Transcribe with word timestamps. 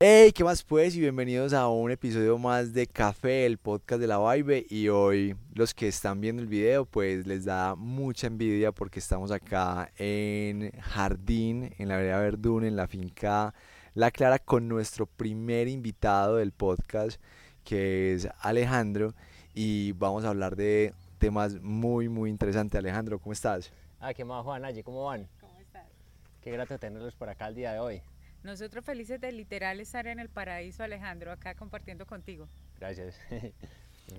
Hey, 0.00 0.30
¿qué 0.30 0.44
más 0.44 0.62
pues? 0.62 0.94
Y 0.94 1.00
bienvenidos 1.00 1.52
a 1.52 1.66
un 1.66 1.90
episodio 1.90 2.38
más 2.38 2.72
de 2.72 2.86
Café, 2.86 3.46
el 3.46 3.58
podcast 3.58 4.00
de 4.00 4.06
la 4.06 4.20
Vibe. 4.20 4.64
Y 4.70 4.90
hoy 4.90 5.34
los 5.54 5.74
que 5.74 5.88
están 5.88 6.20
viendo 6.20 6.40
el 6.40 6.46
video, 6.46 6.84
pues 6.84 7.26
les 7.26 7.44
da 7.44 7.74
mucha 7.74 8.28
envidia 8.28 8.70
porque 8.70 9.00
estamos 9.00 9.32
acá 9.32 9.90
en 9.96 10.70
Jardín, 10.82 11.74
en 11.78 11.88
la 11.88 11.96
vereda 11.96 12.20
Verdún, 12.20 12.64
en 12.64 12.76
la 12.76 12.86
finca 12.86 13.52
La 13.94 14.12
Clara, 14.12 14.38
con 14.38 14.68
nuestro 14.68 15.06
primer 15.06 15.66
invitado 15.66 16.36
del 16.36 16.52
podcast, 16.52 17.20
que 17.64 18.14
es 18.14 18.28
Alejandro. 18.38 19.14
Y 19.52 19.90
vamos 19.94 20.24
a 20.24 20.28
hablar 20.28 20.54
de 20.54 20.94
temas 21.18 21.60
muy, 21.60 22.08
muy 22.08 22.30
interesantes. 22.30 22.78
Alejandro, 22.78 23.18
¿cómo 23.18 23.32
estás? 23.32 23.72
Ah, 23.98 24.14
¿qué 24.14 24.24
más, 24.24 24.44
Juan? 24.44 24.64
Allí, 24.64 24.84
¿cómo 24.84 25.06
van? 25.06 25.26
¿Cómo 25.40 25.58
estás? 25.58 25.88
Qué 26.40 26.52
grato 26.52 26.78
tenerlos 26.78 27.16
por 27.16 27.28
acá 27.28 27.48
el 27.48 27.56
día 27.56 27.72
de 27.72 27.80
hoy. 27.80 28.00
Nosotros 28.42 28.84
felices 28.84 29.20
de 29.20 29.32
literal 29.32 29.80
estar 29.80 30.06
en 30.06 30.20
el 30.20 30.28
paraíso, 30.28 30.82
Alejandro, 30.82 31.32
acá 31.32 31.54
compartiendo 31.54 32.06
contigo. 32.06 32.48
Gracias. 32.78 33.18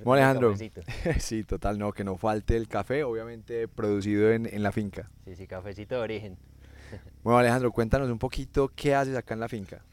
Bueno, 0.04 0.24
Alejandro. 0.24 0.52
Cafecito. 0.52 0.82
sí, 1.20 1.44
total, 1.44 1.80
no, 1.80 1.92
que 1.92 2.04
no 2.04 2.16
falte 2.16 2.56
el 2.56 2.68
café, 2.68 3.04
obviamente 3.04 3.68
producido 3.68 4.32
en, 4.32 4.46
en 4.46 4.62
la 4.62 4.72
finca. 4.72 5.10
Sí, 5.26 5.36
sí, 5.36 5.48
cafecito 5.48 5.96
de 5.96 6.02
origen. 6.02 6.38
Bueno, 7.24 7.40
Alejandro, 7.40 7.72
cuéntanos 7.72 8.10
un 8.10 8.20
poquito 8.20 8.72
qué 8.76 8.94
haces 8.94 9.16
acá 9.16 9.34
en 9.34 9.40
la 9.40 9.50
finca. 9.50 9.84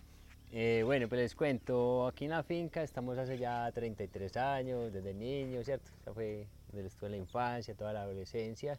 Eh, 0.53 0.83
bueno, 0.85 1.09
pues 1.09 1.21
les 1.21 1.35
cuento, 1.35 2.07
aquí 2.07 2.25
en 2.25 2.31
la 2.31 2.43
finca 2.43 2.83
estamos 2.83 3.19
hace 3.19 3.37
ya 3.37 3.71
33 3.73 4.37
años, 4.39 4.93
desde 4.93 5.13
niño, 5.13 5.63
¿cierto? 5.63 5.91
Esa 6.01 6.15
fue 6.15 6.47
desde 6.73 6.89
estuve 6.89 7.11
la 7.11 7.17
infancia, 7.17 7.75
toda 7.75 7.93
la 7.93 8.03
adolescencia 8.03 8.79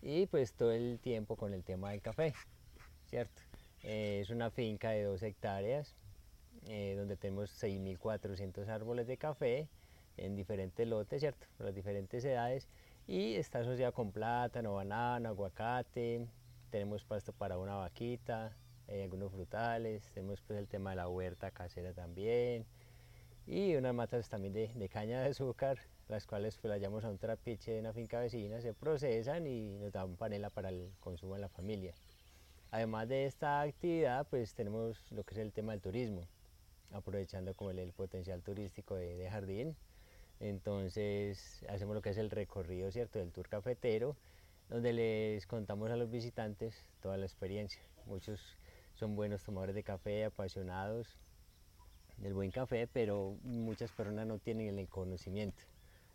y 0.00 0.26
pues 0.26 0.54
todo 0.54 0.72
el 0.72 0.98
tiempo 1.00 1.36
con 1.36 1.52
el 1.52 1.64
tema 1.64 1.90
del 1.90 2.00
café, 2.00 2.32
¿cierto? 3.10 3.42
Eh, 3.82 4.20
es 4.20 4.30
una 4.30 4.50
finca 4.50 4.90
de 4.90 5.02
dos 5.02 5.22
hectáreas 5.22 5.96
eh, 6.68 6.94
donde 6.96 7.16
tenemos 7.16 7.50
6.400 7.62 8.68
árboles 8.68 9.06
de 9.06 9.16
café 9.16 9.68
en 10.16 10.36
diferentes 10.36 10.86
lotes, 10.86 11.20
¿cierto? 11.20 11.46
Por 11.56 11.66
las 11.66 11.74
diferentes 11.74 12.24
edades. 12.24 12.68
Y 13.08 13.34
está 13.34 13.60
asociada 13.60 13.92
con 13.92 14.12
plátano, 14.12 14.74
banano, 14.74 15.30
aguacate, 15.30 16.26
tenemos 16.70 17.04
pasto 17.04 17.32
para 17.32 17.58
una 17.58 17.74
vaquita, 17.74 18.56
algunos 18.88 19.32
frutales, 19.32 20.10
tenemos 20.12 20.40
pues 20.42 20.58
el 20.58 20.68
tema 20.68 20.90
de 20.90 20.96
la 20.96 21.08
huerta 21.08 21.50
casera 21.50 21.92
también. 21.92 22.64
Y 23.46 23.74
unas 23.74 23.94
matas 23.94 24.28
también 24.28 24.52
de, 24.52 24.68
de 24.68 24.88
caña 24.88 25.20
de 25.20 25.30
azúcar, 25.30 25.78
las 26.08 26.26
cuales 26.26 26.56
pues 26.58 26.70
las 26.70 26.78
llevamos 26.78 27.04
a 27.04 27.10
un 27.10 27.18
trapiche 27.18 27.72
de 27.72 27.80
una 27.80 27.92
finca 27.92 28.20
vecina, 28.20 28.60
se 28.60 28.72
procesan 28.72 29.46
y 29.46 29.78
nos 29.78 29.90
dan 29.90 30.16
panela 30.16 30.50
para 30.50 30.68
el 30.68 30.92
consumo 31.00 31.34
en 31.34 31.40
la 31.40 31.48
familia. 31.48 31.94
Además 32.72 33.06
de 33.06 33.26
esta 33.26 33.60
actividad, 33.60 34.26
pues 34.30 34.54
tenemos 34.54 35.12
lo 35.12 35.24
que 35.24 35.34
es 35.34 35.40
el 35.40 35.52
tema 35.52 35.72
del 35.72 35.82
turismo, 35.82 36.26
aprovechando 36.90 37.54
como 37.54 37.70
el, 37.70 37.92
potencial 37.92 38.42
turístico 38.42 38.94
de, 38.94 39.14
de 39.14 39.30
jardín. 39.30 39.76
Entonces 40.40 41.64
hacemos 41.68 41.94
lo 41.94 42.00
que 42.00 42.10
es 42.10 42.16
el 42.16 42.30
recorrido, 42.30 42.90
¿cierto?, 42.90 43.18
del 43.18 43.30
tour 43.30 43.46
cafetero, 43.50 44.16
donde 44.70 44.94
les 44.94 45.46
contamos 45.46 45.90
a 45.90 45.96
los 45.96 46.10
visitantes 46.10 46.86
toda 47.02 47.18
la 47.18 47.26
experiencia. 47.26 47.82
Muchos 48.06 48.40
son 48.94 49.16
buenos 49.16 49.44
tomadores 49.44 49.74
de 49.74 49.82
café, 49.82 50.24
apasionados 50.24 51.18
del 52.16 52.32
buen 52.32 52.50
café, 52.50 52.88
pero 52.90 53.36
muchas 53.42 53.92
personas 53.92 54.26
no 54.26 54.38
tienen 54.38 54.78
el 54.78 54.88
conocimiento, 54.88 55.62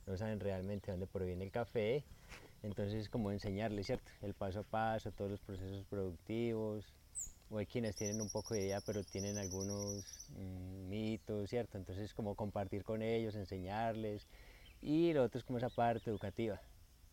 no 0.07 0.17
saben 0.17 0.39
realmente 0.39 0.89
dónde 0.89 1.05
proviene 1.05 1.43
el 1.45 1.51
café. 1.51 2.03
Entonces 2.63 2.95
es 2.95 3.09
como 3.09 3.31
enseñarles, 3.31 3.87
¿cierto? 3.87 4.09
El 4.21 4.33
paso 4.33 4.59
a 4.59 4.63
paso, 4.63 5.11
todos 5.11 5.31
los 5.31 5.39
procesos 5.41 5.85
productivos. 5.85 6.85
O 7.49 7.57
hay 7.59 7.65
quienes 7.65 7.95
tienen 7.95 8.21
un 8.21 8.29
poco 8.29 8.53
de 8.53 8.61
idea, 8.61 8.81
pero 8.81 9.03
tienen 9.03 9.37
algunos 9.37 10.03
mm, 10.29 10.89
mitos, 10.89 11.49
¿cierto? 11.49 11.77
Entonces 11.77 12.13
como 12.13 12.35
compartir 12.35 12.83
con 12.83 13.01
ellos, 13.01 13.35
enseñarles. 13.35 14.27
Y 14.81 15.13
lo 15.13 15.23
otro 15.23 15.39
es 15.39 15.45
como 15.45 15.57
esa 15.57 15.69
parte 15.69 16.09
educativa, 16.09 16.59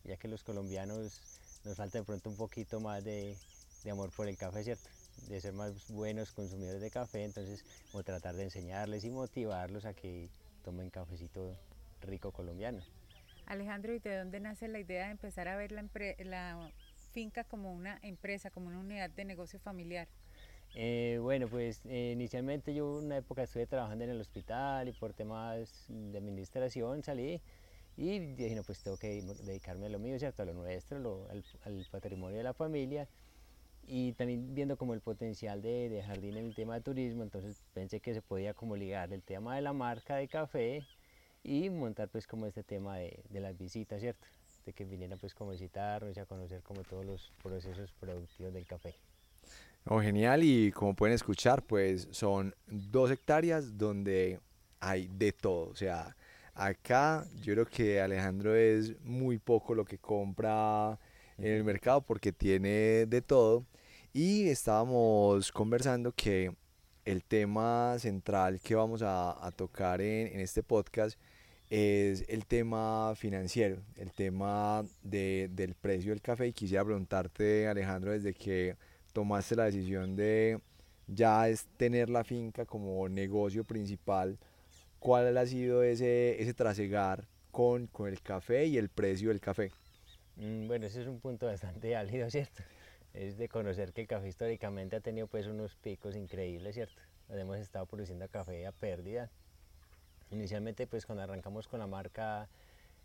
ya 0.03 0.17
que 0.17 0.27
los 0.27 0.43
colombianos 0.43 1.21
nos 1.63 1.77
falta 1.77 1.97
de 1.99 2.03
pronto 2.03 2.29
un 2.29 2.35
poquito 2.35 2.79
más 2.79 3.03
de, 3.03 3.37
de 3.83 3.91
amor 3.91 4.11
por 4.11 4.27
el 4.27 4.37
café, 4.37 4.63
¿cierto? 4.63 4.89
De 5.29 5.39
ser 5.39 5.53
más 5.53 5.87
buenos 5.87 6.31
consumidores 6.31 6.81
de 6.81 6.91
café, 6.91 7.23
entonces 7.23 7.63
como 7.91 8.03
tratar 8.03 8.35
de 8.35 8.43
enseñarles 8.43 9.05
y 9.05 9.09
motivarlos 9.09 9.85
a 9.85 9.93
que 9.93 10.29
tomen 10.63 10.89
cafecito 10.89 11.55
rico 12.01 12.31
colombiano. 12.31 12.83
Alejandro, 13.45 13.93
¿y 13.93 13.99
de 13.99 14.17
dónde 14.17 14.39
nace 14.39 14.67
la 14.67 14.79
idea 14.79 15.05
de 15.05 15.11
empezar 15.11 15.47
a 15.47 15.55
ver 15.55 15.71
la, 15.71 15.83
la 16.19 16.71
finca 17.11 17.43
como 17.43 17.73
una 17.73 17.99
empresa, 18.01 18.49
como 18.51 18.67
una 18.67 18.79
unidad 18.79 19.09
de 19.09 19.25
negocio 19.25 19.59
familiar? 19.59 20.07
Eh, 20.73 21.19
bueno, 21.21 21.47
pues 21.49 21.85
eh, 21.85 22.11
inicialmente 22.13 22.73
yo 22.73 22.97
una 22.97 23.17
época 23.17 23.43
estuve 23.43 23.65
trabajando 23.65 24.03
en 24.03 24.09
el 24.09 24.19
hospital 24.19 24.89
y 24.89 24.91
por 24.93 25.13
temas 25.13 25.85
de 25.87 26.17
administración 26.17 27.01
salí 27.03 27.41
y 27.95 28.19
dije, 28.19 28.55
no, 28.55 28.63
pues 28.63 28.83
tengo 28.83 28.97
que 28.97 29.21
dedicarme 29.21 29.85
a 29.85 29.89
lo 29.89 29.99
mío, 29.99 30.19
¿cierto? 30.19 30.43
A 30.43 30.45
lo 30.45 30.53
nuestro, 30.53 30.99
lo- 30.99 31.29
al, 31.29 31.45
al 31.63 31.85
patrimonio 31.91 32.37
de 32.37 32.43
la 32.43 32.53
familia 32.53 33.07
y 33.87 34.13
también 34.13 34.53
viendo 34.55 34.77
como 34.77 34.93
el 34.93 35.01
potencial 35.01 35.61
de, 35.61 35.89
de 35.89 36.03
jardín 36.03 36.37
en 36.37 36.45
el 36.47 36.55
tema 36.55 36.75
de 36.75 36.81
turismo, 36.81 37.23
entonces 37.23 37.63
pensé 37.73 38.01
que 38.01 38.13
se 38.13 38.21
podía 38.21 38.53
como 38.53 38.75
ligar 38.75 39.13
el 39.13 39.23
tema 39.23 39.55
de 39.55 39.61
la 39.61 39.73
marca 39.73 40.15
de 40.17 40.27
café 40.27 40.83
y 41.45 41.69
montar 41.69 42.09
pues 42.09 42.25
como 42.27 42.47
este 42.47 42.63
tema 42.63 42.97
de, 42.97 43.23
de 43.29 43.39
las 43.39 43.57
visitas, 43.57 44.01
¿cierto? 44.01 44.27
De 44.65 44.73
que 44.73 44.83
vinieran 44.83 45.19
pues 45.19 45.33
como 45.33 45.51
a 45.51 45.53
visitarnos 45.53 46.17
y 46.17 46.19
a 46.19 46.25
conocer 46.25 46.61
como 46.63 46.83
todos 46.83 47.05
los 47.05 47.31
procesos 47.43 47.91
productivos 47.99 48.53
del 48.53 48.65
café. 48.65 48.95
Oh, 49.87 50.01
genial, 50.01 50.43
y 50.43 50.71
como 50.71 50.95
pueden 50.95 51.13
escuchar, 51.13 51.61
pues 51.61 52.07
son 52.09 52.55
dos 52.65 53.11
hectáreas 53.11 53.77
donde 53.77 54.39
hay 54.79 55.07
de 55.07 55.31
todo. 55.31 55.69
O 55.69 55.75
sea, 55.75 56.15
acá 56.55 57.23
yo 57.41 57.53
creo 57.53 57.65
que 57.67 58.01
Alejandro 58.01 58.55
es 58.55 58.99
muy 59.03 59.37
poco 59.37 59.75
lo 59.75 59.85
que 59.85 59.99
compra 59.99 60.97
en 61.37 61.53
el 61.53 61.63
mercado 61.63 62.01
porque 62.01 62.31
tiene 62.31 63.05
de 63.05 63.21
todo. 63.21 63.63
Y 64.11 64.49
estábamos 64.49 65.51
conversando 65.51 66.11
que 66.13 66.55
el 67.03 67.23
tema 67.23 67.97
central 67.99 68.59
que 68.61 68.73
vamos 68.73 69.03
a, 69.03 69.45
a 69.45 69.51
tocar 69.51 70.01
en, 70.01 70.27
en 70.27 70.39
este 70.39 70.63
podcast 70.63 71.19
es 71.69 72.25
el 72.29 72.45
tema 72.45 73.13
financiero, 73.15 73.81
el 73.95 74.13
tema 74.13 74.85
de- 75.03 75.49
del 75.51 75.75
precio 75.75 76.11
del 76.11 76.21
café. 76.21 76.47
Y 76.47 76.53
quisiera 76.53 76.85
preguntarte, 76.85 77.67
Alejandro, 77.67 78.11
desde 78.11 78.33
que 78.33 78.77
tomaste 79.13 79.55
la 79.55 79.65
decisión 79.65 80.15
de 80.15 80.59
ya 81.07 81.49
es 81.49 81.67
tener 81.77 82.09
la 82.09 82.23
finca 82.23 82.65
como 82.65 83.07
negocio 83.09 83.63
principal, 83.63 84.37
¿cuál 84.99 85.37
ha 85.37 85.45
sido 85.47 85.83
ese, 85.83 86.41
ese 86.41 86.53
trasegar 86.53 87.27
con, 87.51 87.87
con 87.87 88.09
el 88.09 88.21
café 88.21 88.65
y 88.65 88.77
el 88.77 88.89
precio 88.89 89.29
del 89.29 89.39
café? 89.41 89.73
Mm, 90.35 90.67
Bueno, 90.67 90.85
ese 90.87 91.01
es 91.01 91.07
un 91.07 91.19
punto 91.19 91.45
bastante 91.47 91.95
álgido, 91.95 92.29
¿cierto? 92.29 92.63
Es 93.13 93.37
de 93.37 93.49
conocer 93.49 93.93
que 93.93 94.01
el 94.01 94.07
café 94.07 94.27
históricamente 94.27 94.95
ha 94.97 95.01
tenido 95.01 95.27
pues 95.27 95.47
unos 95.47 95.75
picos 95.77 96.15
increíbles, 96.15 96.75
¿cierto? 96.75 97.01
Hemos 97.29 97.57
estado 97.59 97.85
produciendo 97.85 98.27
café 98.29 98.65
a 98.67 98.71
pérdida. 98.71 99.31
Inicialmente 100.35 100.85
pues 100.85 101.05
cuando 101.05 101.23
arrancamos 101.23 101.67
con 101.67 101.79
la 101.79 101.87
marca, 101.87 102.49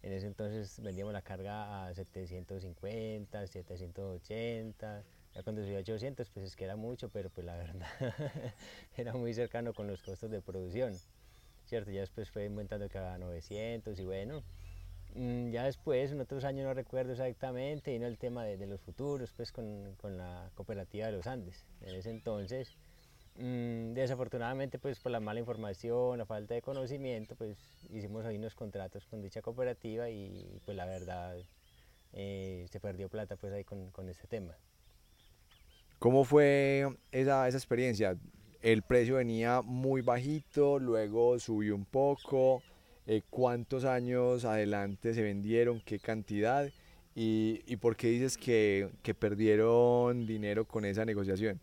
en 0.03 0.13
ese 0.13 0.27
entonces 0.27 0.81
vendíamos 0.83 1.13
la 1.13 1.23
carga 1.23 1.87
a 1.87 1.95
750, 1.95 3.47
780, 3.47 5.05
ya 5.35 5.43
cuando 5.43 5.63
subió 5.63 5.77
a 5.77 5.81
800 5.81 6.29
pues 6.31 6.47
es 6.47 6.57
que 6.57 6.65
era 6.65 6.77
mucho, 6.77 7.09
pero 7.09 7.31
pues 7.31 7.47
la 7.47 7.57
verdad 7.57 7.89
era 8.97 9.15
muy 9.15 9.33
cercano 9.33 9.73
con 9.73 9.87
los 9.87 10.03
costos 10.03 10.31
de 10.31 10.41
producción, 10.41 10.95
¿cierto? 11.67 11.91
Ya 11.93 12.01
después 12.01 12.31
fue 12.31 12.47
aumentando 12.47 12.89
que 12.89 12.99
a 12.99 13.17
900 13.17 13.99
y 14.01 14.05
bueno, 14.05 14.43
Mm, 15.15 15.51
Ya 15.51 15.65
después, 15.65 16.12
en 16.12 16.21
otros 16.21 16.45
años 16.45 16.65
no 16.65 16.75
recuerdo 16.75 17.12
exactamente, 17.12 17.93
vino 17.93 18.07
el 18.07 18.19
tema 18.19 18.45
de, 18.45 18.56
de 18.56 18.67
los 18.67 18.81
futuros, 18.81 19.33
pues 19.33 19.50
con, 19.53 19.94
con 19.97 20.17
la 20.17 20.50
cooperativa 20.55 21.06
de 21.06 21.12
los 21.12 21.26
Andes. 21.26 21.67
En 21.81 21.94
ese 21.97 22.11
entonces, 22.11 22.76
mm, 23.40 23.94
desafortunadamente, 23.94 24.78
pues 24.78 25.00
por 25.00 25.12
la 25.12 25.20
mala 25.20 25.40
información, 25.40 26.19
la 26.19 26.26
falta 26.26 26.54
de 26.54 26.62
conocimiento, 26.62 27.37
pues 27.37 27.87
hicimos 27.90 28.25
ahí 28.26 28.37
unos 28.37 28.54
contratos 28.54 29.06
con 29.06 29.22
dicha 29.22 29.42
cooperativa 29.42 30.10
y 30.10 30.60
pues 30.64 30.76
la 30.76 30.87
verdad 30.87 31.37
eh, 32.12 32.66
se 32.70 32.81
perdió 32.81 33.08
plata 33.08 33.37
pues 33.37 33.52
ahí 33.52 33.64
con, 33.64 33.90
con 33.92 34.08
este 34.08 34.26
tema. 34.28 34.54
¿Cómo 35.98 36.25
fue 36.25 36.88
esa, 37.12 37.46
esa 37.48 37.58
experiencia? 37.58 38.16
El 38.62 38.82
precio 38.82 39.16
venía 39.16 39.62
muy 39.62 40.02
bajito, 40.02 40.78
luego 40.78 41.38
subió 41.38 41.75
un 41.75 41.84
poco. 41.87 42.64
eh, 43.06 43.22
¿Cuántos 43.31 43.84
años 43.84 44.44
adelante 44.44 45.14
se 45.14 45.22
vendieron? 45.22 45.81
¿Qué 45.81 46.00
cantidad? 46.00 46.72
¿Y, 47.14 47.62
y 47.66 47.76
por 47.76 47.96
qué 47.96 48.08
dices 48.08 48.38
que, 48.38 48.90
que 49.02 49.14
perdieron 49.14 50.26
dinero 50.26 50.66
con 50.66 50.84
esa 50.84 51.04
negociación? 51.04 51.60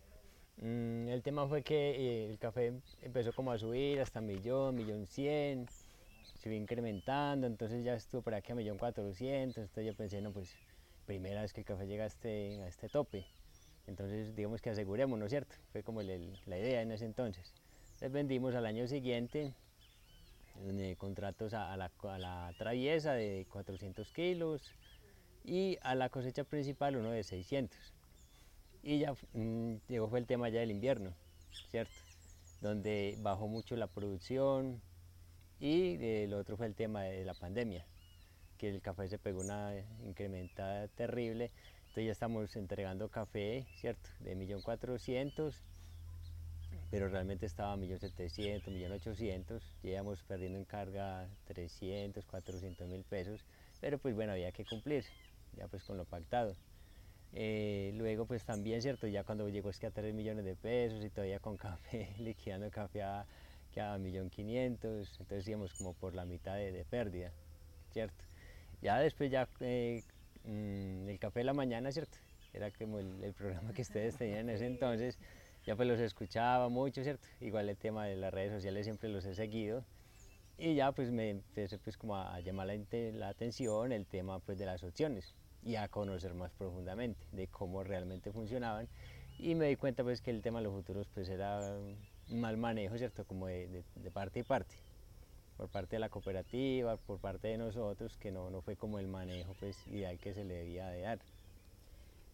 Mm, 0.60 1.08
el 1.08 1.22
tema 1.22 1.46
fue 1.46 1.62
que 1.62 1.90
eh, 1.90 2.30
el 2.30 2.38
café 2.38 2.72
empezó 3.02 3.32
como 3.32 3.52
a 3.52 3.58
subir 3.58 4.00
hasta 4.00 4.20
millón, 4.20 4.74
millón 4.74 5.06
cien, 5.06 5.66
se 6.34 6.48
fue 6.48 6.56
incrementando, 6.56 7.46
entonces 7.46 7.84
ya 7.84 7.94
estuvo 7.94 8.22
por 8.22 8.34
aquí 8.34 8.52
a 8.52 8.54
millón 8.54 8.78
cuatrocientos, 8.78 9.58
entonces 9.58 9.86
yo 9.86 9.94
pensé, 9.94 10.20
no, 10.20 10.32
pues 10.32 10.56
primera 11.06 11.42
vez 11.42 11.52
que 11.52 11.60
el 11.60 11.66
café 11.66 11.86
llega 11.86 12.04
a 12.04 12.08
este, 12.08 12.60
a 12.62 12.68
este 12.68 12.88
tope, 12.88 13.24
entonces 13.86 14.34
digamos 14.34 14.60
que 14.60 14.70
asegurémonos, 14.70 15.30
¿cierto? 15.30 15.54
Fue 15.72 15.82
como 15.82 16.02
la 16.02 16.58
idea 16.58 16.82
en 16.82 16.92
ese 16.92 17.04
entonces. 17.04 17.54
Les 18.00 18.12
vendimos 18.12 18.54
al 18.54 18.66
año 18.66 18.86
siguiente 18.86 19.54
eh, 20.66 20.96
contratos 20.98 21.54
a, 21.54 21.76
la, 21.76 21.90
a, 22.02 22.18
la, 22.18 22.52
traviesa 22.58 23.12
de 23.12 23.46
400 23.50 24.12
kilos 24.12 24.74
y 25.44 25.78
a 25.82 25.94
la 25.94 26.08
cosecha 26.08 26.44
principal 26.44 26.96
uno 26.96 27.10
de 27.10 27.22
600. 27.22 27.76
Y 28.88 29.00
ya 29.00 29.12
mm, 29.34 29.74
llegó 29.86 30.08
fue 30.08 30.18
el 30.18 30.24
tema 30.24 30.48
ya 30.48 30.60
del 30.60 30.70
invierno, 30.70 31.12
¿cierto? 31.70 31.92
Donde 32.62 33.18
bajó 33.20 33.46
mucho 33.46 33.76
la 33.76 33.86
producción 33.86 34.80
y 35.60 36.02
el 36.02 36.32
otro 36.32 36.56
fue 36.56 36.64
el 36.64 36.74
tema 36.74 37.02
de 37.02 37.22
la 37.26 37.34
pandemia, 37.34 37.84
que 38.56 38.70
el 38.70 38.80
café 38.80 39.06
se 39.06 39.18
pegó 39.18 39.42
una 39.42 39.74
incrementada 40.06 40.88
terrible. 40.88 41.50
Entonces 41.80 42.06
ya 42.06 42.12
estamos 42.12 42.56
entregando 42.56 43.10
café, 43.10 43.66
¿cierto? 43.78 44.08
De 44.20 44.34
1.400.000 44.34 45.52
pero 46.90 47.10
realmente 47.10 47.44
estaba 47.44 47.74
a 47.74 47.76
1.700.000, 47.76 48.62
1.800.000, 48.64 49.60
íbamos 49.82 50.22
perdiendo 50.22 50.58
en 50.58 50.64
carga 50.64 51.28
300, 51.44 52.24
400 52.24 52.88
mil 52.88 53.02
pesos, 53.02 53.44
pero 53.82 53.98
pues 53.98 54.14
bueno, 54.14 54.32
había 54.32 54.50
que 54.52 54.64
cumplir, 54.64 55.04
ya 55.58 55.68
pues 55.68 55.82
con 55.82 55.98
lo 55.98 56.06
pactado. 56.06 56.56
Eh, 57.32 57.92
luego 57.96 58.26
pues 58.26 58.44
también, 58.44 58.80
¿cierto? 58.82 59.06
Ya 59.06 59.24
cuando 59.24 59.48
llegó 59.48 59.70
es 59.70 59.78
que 59.78 59.86
a 59.86 59.90
3 59.90 60.14
millones 60.14 60.44
de 60.44 60.56
pesos 60.56 61.04
y 61.04 61.10
todavía 61.10 61.38
con 61.38 61.56
café, 61.58 62.14
liquidando 62.18 62.70
café 62.70 63.02
a, 63.02 63.26
que 63.72 63.80
a 63.80 63.96
1.500.000, 63.98 65.20
entonces 65.20 65.48
íbamos 65.48 65.74
como 65.74 65.94
por 65.94 66.14
la 66.14 66.24
mitad 66.24 66.56
de, 66.56 66.84
pérdida, 66.88 67.32
¿cierto? 67.92 68.24
Ya 68.80 68.98
después 68.98 69.30
ya 69.30 69.48
eh, 69.60 70.02
mm, 70.44 71.08
el 71.08 71.18
café 71.18 71.40
de 71.40 71.44
la 71.44 71.54
mañana, 71.54 71.92
¿cierto? 71.92 72.18
Era 72.54 72.70
como 72.70 72.98
el, 72.98 73.22
el 73.22 73.34
programa 73.34 73.72
que 73.72 73.82
ustedes 73.82 74.16
tenían 74.16 74.48
en 74.48 74.50
ese 74.50 74.66
entonces, 74.66 75.18
ya 75.66 75.76
pues 75.76 75.86
los 75.86 76.00
escuchaba 76.00 76.68
mucho, 76.68 77.02
¿cierto? 77.02 77.28
Igual 77.40 77.68
el 77.68 77.76
tema 77.76 78.06
de 78.06 78.16
las 78.16 78.32
redes 78.32 78.52
sociales 78.52 78.86
siempre 78.86 79.10
los 79.10 79.24
he 79.26 79.34
seguido 79.34 79.84
y 80.58 80.74
ya 80.74 80.90
pues 80.92 81.10
me 81.12 81.30
empecé 81.30 81.78
pues 81.78 81.96
como 81.96 82.16
a 82.16 82.40
llamar 82.40 82.66
la, 82.66 83.28
atención 83.28 83.92
el 83.92 84.06
tema 84.06 84.40
pues 84.40 84.58
de 84.58 84.66
las 84.66 84.82
opciones 84.82 85.34
y 85.68 85.76
a 85.76 85.86
conocer 85.88 86.32
más 86.32 86.50
profundamente 86.52 87.20
de 87.32 87.46
cómo 87.46 87.84
realmente 87.84 88.32
funcionaban 88.32 88.88
y 89.38 89.54
me 89.54 89.68
di 89.68 89.76
cuenta 89.76 90.02
pues 90.02 90.22
que 90.22 90.30
el 90.30 90.40
tema 90.40 90.60
de 90.60 90.64
los 90.64 90.72
futuros 90.72 91.06
pues 91.12 91.28
era 91.28 91.60
mal 92.30 92.56
manejo, 92.56 92.96
¿cierto? 92.96 93.26
Como 93.26 93.48
de, 93.48 93.84
parte 94.14 94.40
y 94.40 94.42
parte, 94.44 94.76
por 95.58 95.68
parte 95.68 95.96
de 95.96 96.00
la 96.00 96.08
cooperativa, 96.08 96.96
por 96.96 97.18
parte 97.18 97.48
de 97.48 97.58
nosotros, 97.58 98.16
que 98.16 98.32
no, 98.32 98.48
no 98.48 98.62
fue 98.62 98.76
como 98.76 98.98
el 98.98 99.08
manejo 99.08 99.54
pues 99.60 99.86
ideal 99.88 100.18
que 100.18 100.32
se 100.32 100.42
le 100.42 100.54
debía 100.54 100.88
de 100.88 101.02
dar. 101.02 101.18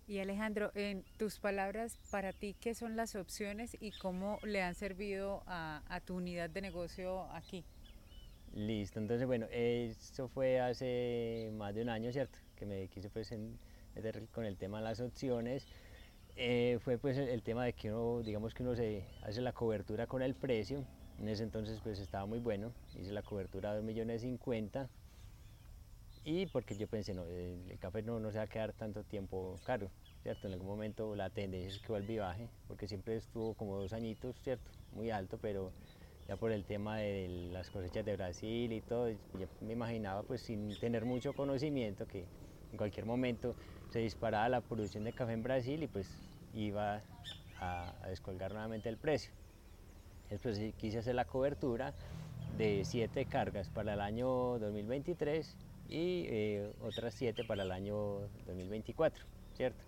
Y 0.06 0.20
Alejandro, 0.20 0.70
en 0.76 1.02
tus 1.18 1.40
palabras, 1.40 1.98
para 2.12 2.32
ti, 2.32 2.54
¿qué 2.60 2.74
son 2.74 2.94
las 2.94 3.16
opciones 3.16 3.76
y 3.80 3.90
cómo 3.90 4.38
le 4.44 4.62
han 4.62 4.76
servido 4.76 5.42
a, 5.46 6.00
tu 6.04 6.16
unidad 6.16 6.50
de 6.50 6.60
negocio 6.60 7.24
aquí? 7.32 7.64
Listo, 8.52 9.00
entonces 9.00 9.26
bueno, 9.26 9.46
eso 9.50 10.28
fue 10.28 10.60
hace 10.60 11.50
más 11.54 11.74
de 11.74 11.82
un 11.82 11.88
año, 11.88 12.12
¿cierto? 12.12 12.38
Que 12.56 12.66
me 12.66 12.88
quise 12.88 13.10
pues 13.10 13.34
meter 13.94 14.26
con 14.32 14.44
el 14.44 14.56
tema 14.56 14.78
de 14.78 14.84
las 14.84 15.00
opciones. 15.00 15.66
Eh, 16.36 16.78
fue 16.82 16.98
pues 16.98 17.16
el, 17.16 17.42
tema 17.42 17.64
de 17.64 17.72
que 17.74 17.92
uno, 17.92 18.22
digamos 18.22 18.54
que 18.54 18.62
uno 18.62 18.74
se 18.74 19.04
hace 19.22 19.40
la 19.40 19.52
cobertura 19.52 20.06
con 20.06 20.22
el 20.22 20.34
precio. 20.34 20.84
En 21.18 21.28
ese 21.28 21.44
entonces 21.44 21.78
pues 21.82 22.00
estaba 22.00 22.26
muy 22.26 22.40
bueno, 22.40 22.72
hice 22.98 23.12
la 23.12 23.22
cobertura 23.22 23.70
de 23.70 23.76
2 23.76 23.84
millones 23.84 24.22
50 24.22 24.88
y 26.24 26.46
porque 26.46 26.74
yo 26.76 26.86
pensé, 26.88 27.12
no, 27.12 27.24
el, 27.26 27.78
café 27.78 28.02
no, 28.02 28.18
no 28.18 28.32
se 28.32 28.38
va 28.38 28.44
a 28.44 28.46
quedar 28.46 28.72
tanto 28.72 29.04
tiempo 29.04 29.60
caro, 29.64 29.90
¿cierto? 30.22 30.46
En 30.46 30.54
algún 30.54 30.68
momento 30.68 31.14
la 31.14 31.28
tendencia 31.28 31.68
es 31.68 31.78
que 31.80 31.92
va 31.92 31.98
al 31.98 32.06
vivaje, 32.06 32.48
porque 32.66 32.88
siempre 32.88 33.16
estuvo 33.16 33.52
como 33.54 33.76
dos 33.76 33.92
añitos, 33.92 34.34
¿cierto? 34.40 34.70
Muy 34.92 35.10
alto, 35.10 35.38
pero 35.40 35.70
ya 36.26 36.36
por 36.36 36.50
el 36.50 36.64
tema 36.64 36.96
de 36.96 37.28
las 37.52 37.70
cosechas 37.70 38.06
de 38.06 38.16
Brasil 38.16 38.72
y 38.72 38.80
todo, 38.80 39.10
yo 39.10 39.46
me 39.60 39.74
imaginaba 39.74 40.22
pues 40.22 40.40
sin 40.40 40.74
tener 40.80 41.04
mucho 41.04 41.34
conocimiento 41.34 42.06
que 42.06 42.24
en 42.74 42.78
cualquier 42.78 43.06
momento 43.06 43.54
se 43.90 44.00
disparaba 44.00 44.48
la 44.48 44.60
producción 44.60 45.04
de 45.04 45.12
café 45.12 45.32
en 45.32 45.44
Brasil 45.44 45.82
y 45.82 45.86
pues 45.86 46.08
iba 46.54 47.00
a, 47.60 47.92
descolgar 48.08 48.52
nuevamente 48.52 48.88
el 48.88 48.96
precio. 48.96 49.30
Después 50.28 50.60
quise 50.76 50.98
hacer 50.98 51.14
la 51.14 51.24
cobertura 51.24 51.94
de 52.58 52.84
siete 52.84 53.26
cargas 53.26 53.68
para 53.68 53.94
el 53.94 54.00
año 54.00 54.58
2023 54.58 55.56
y 55.88 56.26
eh, 56.28 56.72
otras 56.82 57.14
7 57.14 57.44
para 57.44 57.62
el 57.62 57.70
año 57.70 58.20
2024, 58.46 59.24
¿cierto? 59.54 59.84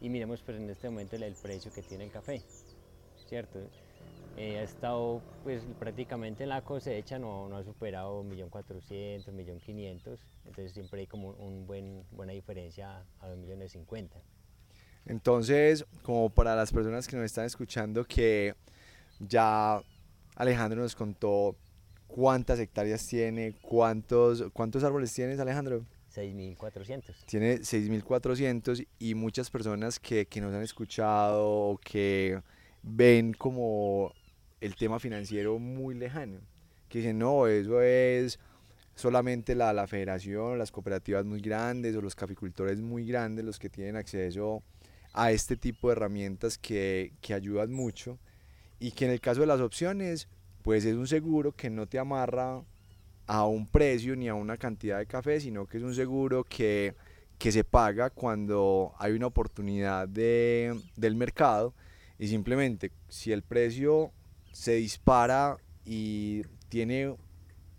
Y 0.00 0.08
miremos 0.08 0.40
pues 0.42 0.58
en 0.58 0.70
este 0.70 0.88
momento 0.88 1.16
el, 1.16 1.34
precio 1.34 1.72
que 1.72 1.82
tiene 1.82 2.04
el 2.04 2.10
café, 2.10 2.42
¿cierto? 3.26 3.58
Eh, 4.42 4.58
ha 4.58 4.62
estado 4.62 5.20
pues 5.44 5.62
prácticamente 5.78 6.44
en 6.44 6.48
la 6.48 6.62
cosecha, 6.62 7.18
no, 7.18 7.46
no 7.50 7.58
ha 7.58 7.62
superado 7.62 8.24
1.400.000, 8.24 9.26
1.500.000, 9.26 10.18
entonces 10.46 10.72
siempre 10.72 11.00
hay 11.00 11.06
como 11.06 11.32
una 11.32 11.66
buen, 11.66 12.04
buena 12.10 12.32
diferencia 12.32 13.04
a 13.20 13.28
2.050.000. 13.28 14.08
Entonces, 15.04 15.84
como 16.02 16.30
para 16.30 16.56
las 16.56 16.72
personas 16.72 17.06
que 17.06 17.16
nos 17.16 17.26
están 17.26 17.44
escuchando, 17.44 18.06
que 18.06 18.54
ya 19.18 19.82
Alejandro 20.36 20.80
nos 20.80 20.96
contó 20.96 21.54
cuántas 22.06 22.58
hectáreas 22.60 23.06
tiene, 23.06 23.56
cuántos, 23.60 24.44
cuántos 24.54 24.82
árboles 24.84 25.12
tienes, 25.12 25.38
Alejandro. 25.38 25.84
6.400. 26.14 27.26
Tiene 27.26 27.58
6.400 27.58 28.86
y 28.98 29.14
muchas 29.14 29.50
personas 29.50 30.00
que, 30.00 30.24
que 30.24 30.40
nos 30.40 30.54
han 30.54 30.62
escuchado 30.62 31.46
o 31.46 31.76
que 31.76 32.40
ven 32.82 33.34
como 33.34 34.14
el 34.60 34.76
tema 34.76 34.98
financiero 34.98 35.58
muy 35.58 35.94
lejano, 35.94 36.40
que 36.88 36.98
dicen, 36.98 37.18
no, 37.18 37.46
eso 37.46 37.80
es 37.80 38.38
solamente 38.94 39.54
la, 39.54 39.72
la 39.72 39.86
federación, 39.86 40.58
las 40.58 40.70
cooperativas 40.70 41.24
muy 41.24 41.40
grandes 41.40 41.96
o 41.96 42.02
los 42.02 42.14
caficultores 42.14 42.80
muy 42.80 43.06
grandes 43.06 43.44
los 43.44 43.58
que 43.58 43.70
tienen 43.70 43.96
acceso 43.96 44.62
a 45.12 45.32
este 45.32 45.56
tipo 45.56 45.88
de 45.88 45.92
herramientas 45.92 46.58
que, 46.58 47.12
que 47.20 47.34
ayudan 47.34 47.72
mucho 47.72 48.18
y 48.78 48.92
que 48.92 49.06
en 49.06 49.12
el 49.12 49.20
caso 49.20 49.40
de 49.40 49.46
las 49.46 49.60
opciones 49.60 50.28
pues 50.62 50.84
es 50.84 50.94
un 50.94 51.06
seguro 51.06 51.52
que 51.52 51.70
no 51.70 51.86
te 51.86 51.98
amarra 51.98 52.62
a 53.26 53.46
un 53.46 53.66
precio 53.66 54.16
ni 54.16 54.28
a 54.28 54.34
una 54.34 54.56
cantidad 54.56 54.98
de 54.98 55.06
café, 55.06 55.40
sino 55.40 55.66
que 55.66 55.78
es 55.78 55.82
un 55.82 55.94
seguro 55.94 56.44
que, 56.44 56.94
se 57.38 57.64
paga 57.64 58.10
cuando 58.10 58.92
hay 58.98 59.12
una 59.12 59.28
oportunidad 59.28 60.06
de, 60.06 60.78
del 60.96 61.14
mercado 61.14 61.72
y 62.18 62.28
simplemente 62.28 62.92
si 63.08 63.32
el 63.32 63.42
precio 63.42 64.12
se 64.52 64.74
dispara 64.74 65.56
y 65.84 66.42
tiene 66.68 67.14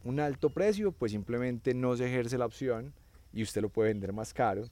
un 0.03 0.19
alto 0.19 0.49
precio, 0.49 0.91
pues 0.91 1.11
simplemente 1.11 1.73
no 1.73 1.95
se 1.95 2.07
ejerce 2.07 2.37
la 2.37 2.45
opción 2.45 2.93
y 3.33 3.43
usted 3.43 3.61
lo 3.61 3.69
puede 3.69 3.89
vender 3.89 4.13
más 4.13 4.33
caro. 4.33 4.63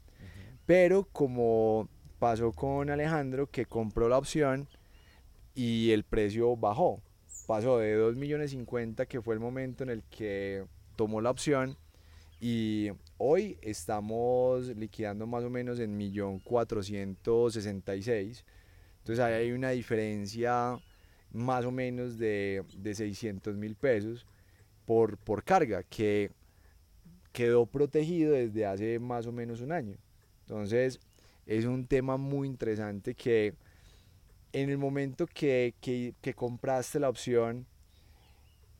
Pero 0.66 1.08
como 1.12 1.90
pasó 2.20 2.52
con 2.52 2.90
Alejandro, 2.90 3.48
que 3.48 3.66
compró 3.66 4.10
la 4.10 4.18
opción 4.18 4.68
y 5.56 5.92
el 5.92 6.04
precio 6.04 6.56
bajó 6.56 7.02
pasó 7.50 7.80
de 7.80 7.96
2 7.96 8.16
millones 8.16 8.52
50 8.52 9.08
que 9.08 9.24
fue 9.24 9.34
el 9.34 9.40
momento 9.40 9.84
en 9.84 9.90
el 9.90 10.04
que 10.04 10.64
tomó 10.96 11.20
la 11.20 11.32
opción 11.32 11.76
y 12.40 12.92
hoy 13.18 13.58
estamos 13.64 14.68
liquidando 14.78 15.26
más 15.26 15.44
o 15.44 15.50
menos 15.50 15.80
en 15.80 16.00
1.466 16.00 18.44
entonces 19.00 19.20
ahí 19.20 19.34
hay 19.34 19.52
una 19.52 19.72
diferencia 19.72 20.80
más 21.32 21.66
o 21.66 21.72
menos 21.72 22.18
de, 22.18 22.64
de 22.78 22.96
600 22.96 23.56
mil 23.56 23.76
pesos 23.76 24.26
por, 24.86 25.18
por 25.18 25.44
carga 25.44 25.84
que 25.84 26.32
quedó 27.32 27.66
protegido 27.66 28.34
desde 28.34 28.66
hace 28.66 29.00
más 29.00 29.28
o 29.28 29.32
menos 29.32 29.62
un 29.62 29.72
año 29.72 29.98
entonces 30.42 31.00
es 31.46 31.66
un 31.66 31.86
tema 31.86 32.18
muy 32.18 32.48
interesante 32.48 33.16
que 33.16 33.54
en 34.54 34.70
el 34.70 34.78
momento 34.78 35.28
que, 35.28 35.74
compraste 36.36 37.00
la 37.00 37.10
opción 37.10 37.66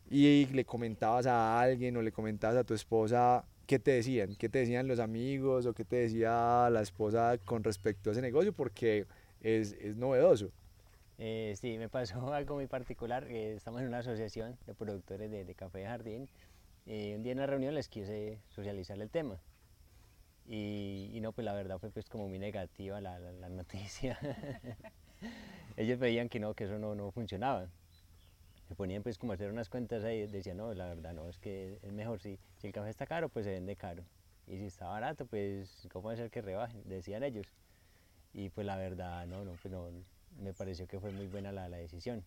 y 0.08 0.46
le 0.46 0.64
comentabas 0.64 1.26
a 1.26 1.60
alguien 1.60 1.96
o 1.96 2.02
le 2.02 2.12
comentabas 2.12 2.56
a 2.56 2.64
tu 2.64 2.74
esposa, 2.74 3.44
¿qué 3.66 3.78
te 3.78 3.92
decían? 3.92 4.34
¿Qué 4.36 4.48
te 4.48 4.60
decían 4.60 4.88
los 4.88 4.98
amigos 4.98 5.66
o 5.66 5.72
qué 5.72 5.84
te 5.84 5.96
decía 5.96 6.68
la 6.70 6.82
esposa 6.82 7.38
con 7.44 7.62
respecto 7.62 8.10
a 8.10 8.12
ese 8.12 8.22
negocio? 8.22 8.52
Porque 8.52 9.06
es, 9.40 9.76
novedoso. 9.96 10.50
Eh, 11.22 11.54
sí, 11.60 11.76
me 11.76 11.90
pasó 11.90 12.32
algo 12.32 12.54
muy 12.54 12.66
particular. 12.66 13.24
estamos 13.30 13.82
en 13.82 13.88
una 13.88 13.98
asociación 13.98 14.56
de 14.66 14.74
productores 14.74 15.30
de, 15.30 15.54
café 15.54 15.80
de 15.80 15.86
jardín. 15.86 16.30
y 16.86 17.12
un 17.12 17.22
día 17.22 17.32
en 17.32 17.38
una 17.38 17.46
reunión 17.46 17.74
les 17.74 17.88
quise 17.88 18.40
socializar 18.48 18.98
el 18.98 19.10
tema. 19.10 19.38
Y, 20.46 21.18
no, 21.20 21.32
pues 21.32 21.44
la 21.44 21.52
verdad 21.52 21.78
fue 21.78 21.90
pues 21.90 22.08
como 22.08 22.26
muy 22.26 22.38
negativa 22.38 23.02
la, 23.02 23.18
la 23.18 23.48
noticia. 23.50 24.18
ellos 25.76 25.98
veían 25.98 26.30
que 26.30 26.40
no, 26.40 26.54
que 26.54 26.64
eso 26.64 26.78
no, 26.78 26.94
no 26.94 27.10
funcionaba. 27.10 27.68
Se 28.66 28.74
ponían 28.74 29.02
pues 29.02 29.18
como 29.18 29.32
a 29.32 29.34
hacer 29.34 29.52
unas 29.52 29.68
cuentas 29.68 30.04
ahí, 30.04 30.26
decían, 30.26 30.56
no, 30.56 30.72
la 30.72 30.86
verdad 30.86 31.12
no, 31.12 31.28
es 31.28 31.38
que 31.38 31.78
es 31.82 31.92
mejor 31.92 32.20
si, 32.20 32.38
si 32.56 32.68
el 32.68 32.72
café 32.72 32.88
está 32.88 33.04
caro, 33.04 33.28
pues 33.28 33.44
se 33.44 33.52
vende 33.52 33.76
caro. 33.76 34.04
Y 34.46 34.56
si 34.56 34.64
está 34.64 34.86
barato, 34.86 35.26
pues 35.26 35.86
¿cómo 35.92 36.16
ser 36.16 36.30
que 36.30 36.40
rebajen? 36.40 36.82
Decían 36.88 37.22
ellos. 37.24 37.46
Y 38.32 38.48
pues 38.48 38.66
la 38.66 38.76
verdad, 38.76 39.26
no, 39.26 39.44
no, 39.44 39.52
pues 39.60 39.70
no, 39.70 39.90
me 40.38 40.52
pareció 40.52 40.86
que 40.86 41.00
fue 41.00 41.10
muy 41.10 41.26
buena 41.26 41.52
la, 41.52 41.68
la 41.68 41.78
decisión. 41.78 42.24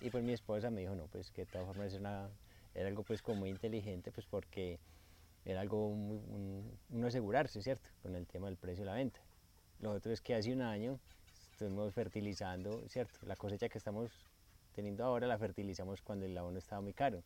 Y 0.00 0.10
pues 0.10 0.22
mi 0.22 0.32
esposa 0.32 0.70
me 0.70 0.82
dijo, 0.82 0.94
no, 0.94 1.06
pues 1.06 1.30
que 1.30 1.44
de 1.44 1.50
todas 1.50 1.66
formas 1.66 1.92
era, 1.92 2.30
algo 2.76 3.02
pues 3.02 3.20
como 3.20 3.40
muy 3.40 3.50
inteligente, 3.50 4.12
pues 4.12 4.26
porque 4.26 4.78
era 5.44 5.60
algo 5.60 5.90
muy, 5.90 6.20
uno 6.90 7.06
asegurarse, 7.06 7.62
¿cierto? 7.62 7.90
Con 8.02 8.14
el 8.14 8.26
tema 8.26 8.46
del 8.46 8.56
precio 8.56 8.84
de 8.84 8.90
la 8.90 8.94
venta. 8.94 9.20
Lo 9.80 9.92
otro 9.92 10.12
es 10.12 10.20
que 10.20 10.34
hace 10.34 10.52
un 10.52 10.62
año 10.62 11.00
estuvimos 11.52 11.92
fertilizando, 11.94 12.88
¿cierto? 12.88 13.18
La 13.26 13.34
cosecha 13.34 13.68
que 13.68 13.78
estamos 13.78 14.10
teniendo 14.74 15.04
ahora 15.04 15.26
la 15.26 15.38
fertilizamos 15.38 16.02
cuando 16.02 16.26
el 16.26 16.38
abono 16.38 16.58
estaba 16.58 16.80
muy 16.80 16.92
caro. 16.92 17.22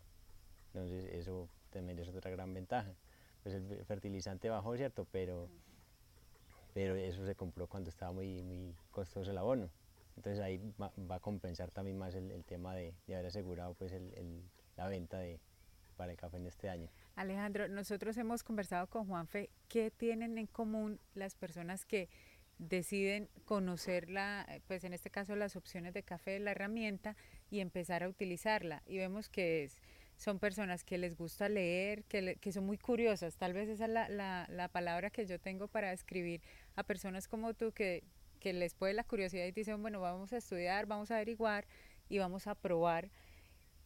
Entonces 0.73 1.05
eso 1.13 1.49
también 1.71 1.99
es 1.99 2.09
otra 2.09 2.31
gran 2.31 2.55
ventaja. 2.55 2.95
Pues 3.43 3.55
el 3.57 3.85
fertilizante 3.85 4.49
bajó, 4.49 4.77
¿cierto? 4.77 5.07
Pero, 5.13 5.51
pero 6.73 6.95
eso 6.95 7.27
se 7.27 7.35
compró 7.35 7.67
cuando 7.67 7.91
estaba 7.91 8.13
muy, 8.13 8.43
muy 8.43 8.75
costoso 8.91 9.31
el 9.31 9.37
abono. 9.37 9.69
Entonces 10.17 10.43
ahí 10.43 10.61
va, 10.81 10.93
a 11.15 11.21
compensar 11.21 11.71
también 11.71 11.99
más 11.99 12.15
el, 12.15 12.45
tema 12.45 12.75
de, 12.75 12.95
haber 13.09 13.27
asegurado 13.27 13.75
pues 13.75 13.93
la 14.77 14.89
venta 14.89 15.19
de, 15.19 15.41
para 15.97 16.13
el 16.13 16.19
café 16.19 16.37
en 16.37 16.47
este 16.47 16.69
año. 16.69 16.91
Alejandro, 17.17 17.69
nosotros 17.69 18.17
hemos 18.17 18.43
conversado 18.43 18.87
con 18.89 19.07
Juanfe, 19.07 19.51
¿qué 19.69 19.91
tienen 19.91 20.39
en 20.39 20.47
común 20.47 20.99
las 21.15 21.35
personas 21.35 21.85
que 21.85 22.09
deciden 22.59 23.29
conocer 23.45 24.09
la, 24.09 24.47
pues 24.67 24.85
en 24.85 24.93
este 24.93 25.11
caso 25.11 25.35
las 25.37 25.57
opciones 25.57 25.95
de 25.95 26.03
café, 26.03 26.39
la 26.39 26.53
herramienta 26.53 27.17
y 27.51 27.61
empezar 27.61 28.03
a 28.03 28.09
utilizarla? 28.09 28.83
Y 28.87 28.99
vemos 28.99 29.29
que 29.29 29.65
es, 29.65 29.79
son 30.17 30.39
personas 30.39 30.85
que 30.85 30.99
les 30.99 31.17
gusta 31.17 31.49
leer, 31.49 32.05
que, 32.05 32.53
son 32.53 32.65
muy 32.65 32.79
curiosas, 32.79 33.37
tal 33.37 33.53
vez 33.53 33.69
esa 33.69 33.85
es 33.87 33.91
la, 33.91 34.47
la 34.49 34.69
palabra 34.69 35.11
que 35.11 35.27
yo 35.27 35.39
tengo 35.39 35.69
para 35.69 35.91
describir 35.91 36.41
a 36.77 36.85
personas 36.85 37.29
como 37.29 37.55
tú 37.55 37.73
que 37.73 38.05
que 38.43 38.53
les 38.53 38.75
puede 38.75 38.93
la 38.93 39.05
curiosidad 39.05 39.47
y 39.47 39.53
dicen, 39.53 39.81
bueno, 39.83 40.01
vamos 40.01 40.33
a 40.33 40.39
estudiar, 40.39 40.87
vamos 40.87 41.13
a 41.13 41.15
averiguar 41.15 41.65
y 42.09 42.19
vamos 42.19 42.49
a 42.49 42.57
probar. 42.57 43.09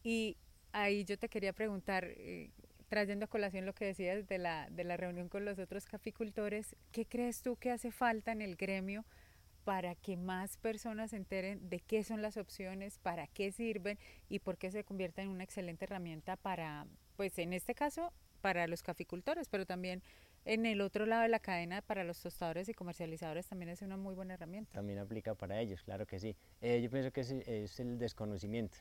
Y 0.03 0.39
ahí 0.73 1.05
yo 1.05 1.19
te 1.19 1.29
quería 1.29 1.53
preguntar, 1.53 2.07
eh, 2.07 2.51
trayendo 2.89 3.27
a 3.27 3.29
colación 3.29 3.67
lo 3.67 3.75
que 3.75 3.85
decías 3.85 4.27
de 4.27 4.39
la, 4.39 4.71
de 4.71 4.85
la 4.85 4.97
reunión 4.97 5.29
con 5.29 5.45
los 5.45 5.59
otros 5.59 5.85
caficultores, 5.85 6.75
¿qué 6.91 7.05
crees 7.05 7.43
tú 7.43 7.57
que 7.57 7.71
hace 7.71 7.91
falta 7.91 8.33
en 8.33 8.41
el 8.41 8.57
gremio 8.57 9.05
para 9.65 9.95
que 9.95 10.17
más 10.17 10.57
personas 10.57 11.11
se 11.11 11.17
enteren 11.17 11.69
de 11.69 11.81
qué 11.81 12.03
son 12.03 12.23
las 12.23 12.39
opciones, 12.39 12.99
para 12.99 13.27
qué 13.27 13.53
sirven 13.53 13.99
y 14.31 14.39
por 14.39 14.57
qué 14.57 14.71
se 14.71 14.85
convierten 14.85 15.27
en 15.27 15.33
una 15.33 15.45
excelente 15.45 15.85
herramienta 15.85 16.37
para, 16.37 16.87
pues 17.17 17.39
en 17.39 17.53
este 17.53 17.75
caso, 17.75 18.11
para 18.41 18.67
los 18.69 18.83
caficultores, 18.83 19.49
pero 19.49 19.67
también 19.67 20.03
en 20.47 20.65
el 20.65 20.81
otro 20.81 21.07
lado 21.07 21.23
de 21.23 21.29
la 21.29 21.41
cadena 21.41 21.83
para 21.83 22.05
los 22.05 22.21
tostadores 22.21 22.69
y 22.69 22.75
comercializadores 22.75 23.49
también 23.49 23.69
es 23.69 23.83
una 23.83 23.97
muy 23.97 24.15
buena 24.15 24.35
herramienta. 24.35 24.73
También 24.73 25.00
aplica 25.00 25.35
para 25.35 25.61
ellos, 25.61 25.83
claro 25.83 26.07
que 26.07 26.21
sí. 26.21 26.37
Eh, 26.61 26.81
yo 26.81 26.88
pienso 26.88 27.11
que 27.11 27.21
es, 27.21 27.81
el 27.81 27.99
desconocimiento, 27.99 28.79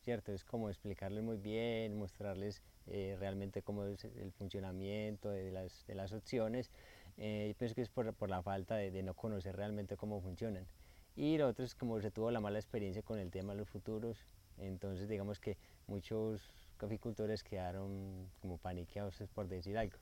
¿cierto? 0.00 0.32
Es 0.32 0.44
como 0.44 0.68
explicarles 0.68 1.24
muy 1.24 1.36
bien, 1.36 1.98
mostrarles 1.98 2.62
eh, 2.86 3.16
realmente 3.18 3.62
cómo 3.62 3.84
es 3.84 4.04
el 4.04 4.30
funcionamiento 4.30 5.30
de 5.30 5.50
las, 5.50 5.84
de 5.88 5.96
las 5.96 6.12
opciones. 6.12 6.70
Eh, 7.16 7.48
yo 7.48 7.58
pienso 7.58 7.74
que 7.74 7.82
es 7.82 7.90
por, 7.90 8.14
por 8.14 8.30
la 8.30 8.40
falta 8.40 8.76
de, 8.76 8.92
de, 8.92 9.02
no 9.02 9.14
conocer 9.14 9.56
realmente 9.56 9.96
cómo 9.96 10.20
funcionan. 10.20 10.66
Y 11.16 11.36
lo 11.36 11.48
otro 11.48 11.64
es 11.64 11.74
como 11.74 12.00
se 12.00 12.12
tuvo 12.12 12.30
la 12.30 12.38
mala 12.38 12.60
experiencia 12.60 13.02
con 13.02 13.18
el 13.18 13.32
tema 13.32 13.54
de 13.54 13.58
los 13.58 13.68
futuros, 13.68 14.24
entonces 14.56 15.08
digamos 15.08 15.40
que 15.40 15.56
muchos 15.88 16.48
caficultores 16.76 17.42
quedaron 17.42 18.30
como 18.40 18.58
paniqueados 18.58 19.20
por 19.34 19.48
decir 19.48 19.76
algo 19.76 19.98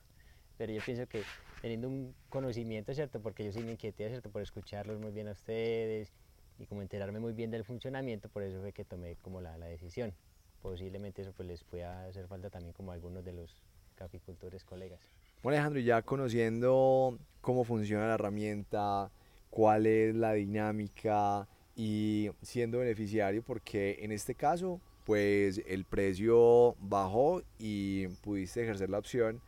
pero 0.57 0.73
yo 0.73 0.81
pienso 0.85 1.07
que 1.07 1.23
teniendo 1.61 1.87
un 1.87 2.13
conocimiento, 2.29 2.93
¿cierto? 2.93 3.21
Porque 3.21 3.43
yo 3.43 3.51
sí 3.51 3.61
me 3.61 3.71
inquieté, 3.71 4.09
¿cierto? 4.09 4.29
Por 4.29 4.41
escucharlos 4.41 4.99
muy 4.99 5.11
bien 5.11 5.27
a 5.27 5.31
ustedes 5.31 6.11
y 6.59 6.65
como 6.65 6.81
enterarme 6.81 7.19
muy 7.19 7.33
bien 7.33 7.51
del 7.51 7.63
funcionamiento, 7.63 8.29
por 8.29 8.43
eso 8.43 8.59
fue 8.59 8.73
que 8.73 8.83
tomé 8.83 9.15
como 9.17 9.41
la, 9.41 9.57
la 9.57 9.67
decisión. 9.67 10.13
Posiblemente 10.61 11.21
eso 11.21 11.33
pues 11.35 11.47
les 11.47 11.63
pueda 11.63 12.05
hacer 12.05 12.27
falta 12.27 12.49
también 12.49 12.73
como 12.73 12.91
a 12.91 12.95
algunos 12.95 13.23
de 13.23 13.33
los 13.33 13.61
caficultores 13.95 14.63
colegas. 14.63 14.99
Bueno 15.43 15.55
Alejandro, 15.57 15.79
ya 15.79 16.01
conociendo 16.01 17.17
cómo 17.41 17.63
funciona 17.63 18.07
la 18.07 18.15
herramienta, 18.15 19.11
cuál 19.49 19.85
es 19.85 20.15
la 20.15 20.33
dinámica 20.33 21.47
y 21.75 22.31
siendo 22.41 22.79
beneficiario, 22.79 23.43
porque 23.43 23.99
en 24.01 24.11
este 24.11 24.33
caso 24.33 24.81
pues 25.05 25.61
el 25.67 25.85
precio 25.85 26.75
bajó 26.79 27.41
y 27.59 28.07
pudiste 28.21 28.63
ejercer 28.63 28.89
la 28.89 28.97
opción 28.97 29.41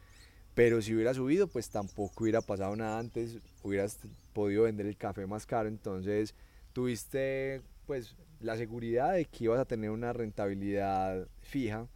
pero 0.60 0.82
si 0.82 0.94
hubiera 0.94 1.14
subido, 1.14 1.48
pues 1.48 1.70
tampoco 1.70 2.26
hubiera 2.26 2.42
pasado 2.42 2.76
nada 2.76 3.00
antes, 3.00 3.38
hubieras 3.64 3.98
podido 4.34 4.64
vender 4.64 4.88
el 4.88 4.98
café 4.98 5.26
más 5.26 5.46
caro, 5.46 5.70
entonces 5.70 6.36
tuviste 6.74 7.62
pues 7.86 8.14
la 8.42 8.58
seguridad 8.58 9.14
de 9.14 9.24
que 9.24 9.46
ibas 9.46 9.58
a 9.58 9.64
tener 9.64 9.90
una 9.90 10.12
rentabilidad 10.12 11.30
fija. 11.40 11.88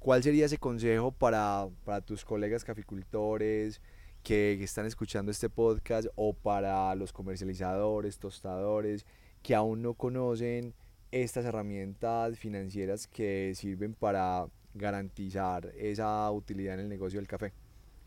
¿Cuál 0.00 0.24
sería 0.24 0.46
ese 0.46 0.58
consejo 0.58 1.12
para, 1.12 1.68
para 1.84 2.00
tus 2.00 2.24
colegas 2.24 2.64
caficultores 2.64 3.80
que, 4.24 4.56
que 4.58 4.64
están 4.64 4.86
escuchando 4.86 5.30
este 5.30 5.48
podcast 5.48 6.08
o 6.16 6.32
para 6.32 6.92
los 6.96 7.12
comercializadores, 7.12 8.18
tostadores 8.18 9.06
que 9.44 9.54
aún 9.54 9.80
no 9.80 9.94
conocen 9.94 10.74
estas 11.12 11.44
herramientas 11.44 12.36
financieras 12.36 13.06
que 13.06 13.52
sirven 13.54 13.94
para 13.94 14.48
garantizar 14.74 15.72
esa 15.76 16.28
utilidad 16.32 16.74
en 16.74 16.80
el 16.80 16.88
negocio 16.88 17.20
del 17.20 17.28
café? 17.28 17.52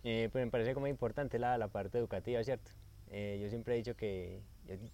Eh, 0.04 0.30
pues 0.32 0.44
me 0.44 0.50
parece 0.50 0.74
como 0.74 0.88
importante 0.88 1.38
la, 1.38 1.58
la 1.58 1.68
parte 1.68 2.00
educativa, 2.00 2.44
¿cierto? 2.44 2.72
Eh, 3.12 3.40
yo 3.42 3.50
siempre 3.50 3.76
he 3.76 3.78
dicho 3.78 3.96
que 3.96 4.42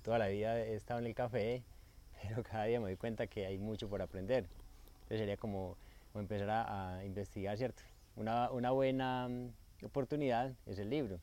toda 0.01 0.17
la 0.17 0.27
vida 0.27 0.59
he 0.59 0.75
estado 0.75 0.99
en 0.99 1.05
el 1.05 1.15
café, 1.15 1.63
pero 2.21 2.43
cada 2.43 2.65
día 2.65 2.79
me 2.79 2.87
doy 2.87 2.97
cuenta 2.97 3.27
que 3.27 3.45
hay 3.45 3.57
mucho 3.57 3.87
por 3.89 4.01
aprender. 4.01 4.49
Entonces 4.93 5.19
sería 5.19 5.37
como, 5.37 5.77
empezar 6.13 6.49
a, 6.49 7.05
investigar, 7.05 7.57
¿cierto? 7.57 7.83
Una, 8.15 8.51
una 8.51 8.71
buena 8.71 9.27
mm, 9.29 9.85
oportunidad 9.85 10.53
es 10.65 10.79
el 10.79 10.89
libro, 10.89 11.19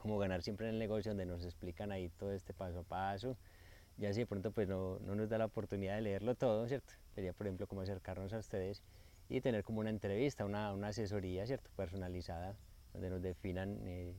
como 0.00 0.18
ganar 0.18 0.42
siempre 0.42 0.66
en 0.68 0.74
el 0.74 0.78
negocio 0.78 1.12
donde 1.12 1.24
nos 1.24 1.44
explican 1.44 1.92
ahí 1.92 2.10
todo 2.18 2.32
este 2.32 2.52
paso 2.52 2.80
a 2.80 2.82
paso. 2.82 3.36
Ya 3.96 4.12
si 4.12 4.20
de 4.20 4.26
pronto 4.26 4.52
pues 4.52 4.68
no, 4.68 4.98
no 5.00 5.14
nos 5.14 5.28
da 5.28 5.38
la 5.38 5.44
oportunidad 5.46 5.94
de 5.96 6.02
leerlo 6.02 6.34
todo, 6.34 6.66
¿cierto? 6.66 6.92
Sería 7.14 7.32
por 7.32 7.46
ejemplo 7.46 7.66
como 7.66 7.82
acercarnos 7.82 8.32
a 8.32 8.38
ustedes 8.38 8.82
y 9.28 9.40
tener 9.40 9.62
como 9.62 9.80
una 9.80 9.90
entrevista, 9.90 10.44
una, 10.44 10.72
una 10.72 10.88
asesoría, 10.88 11.46
¿cierto? 11.46 11.70
Personalizada 11.76 12.56
donde 12.92 13.10
nos 13.10 13.22
definan 13.22 13.78
eh, 13.86 14.14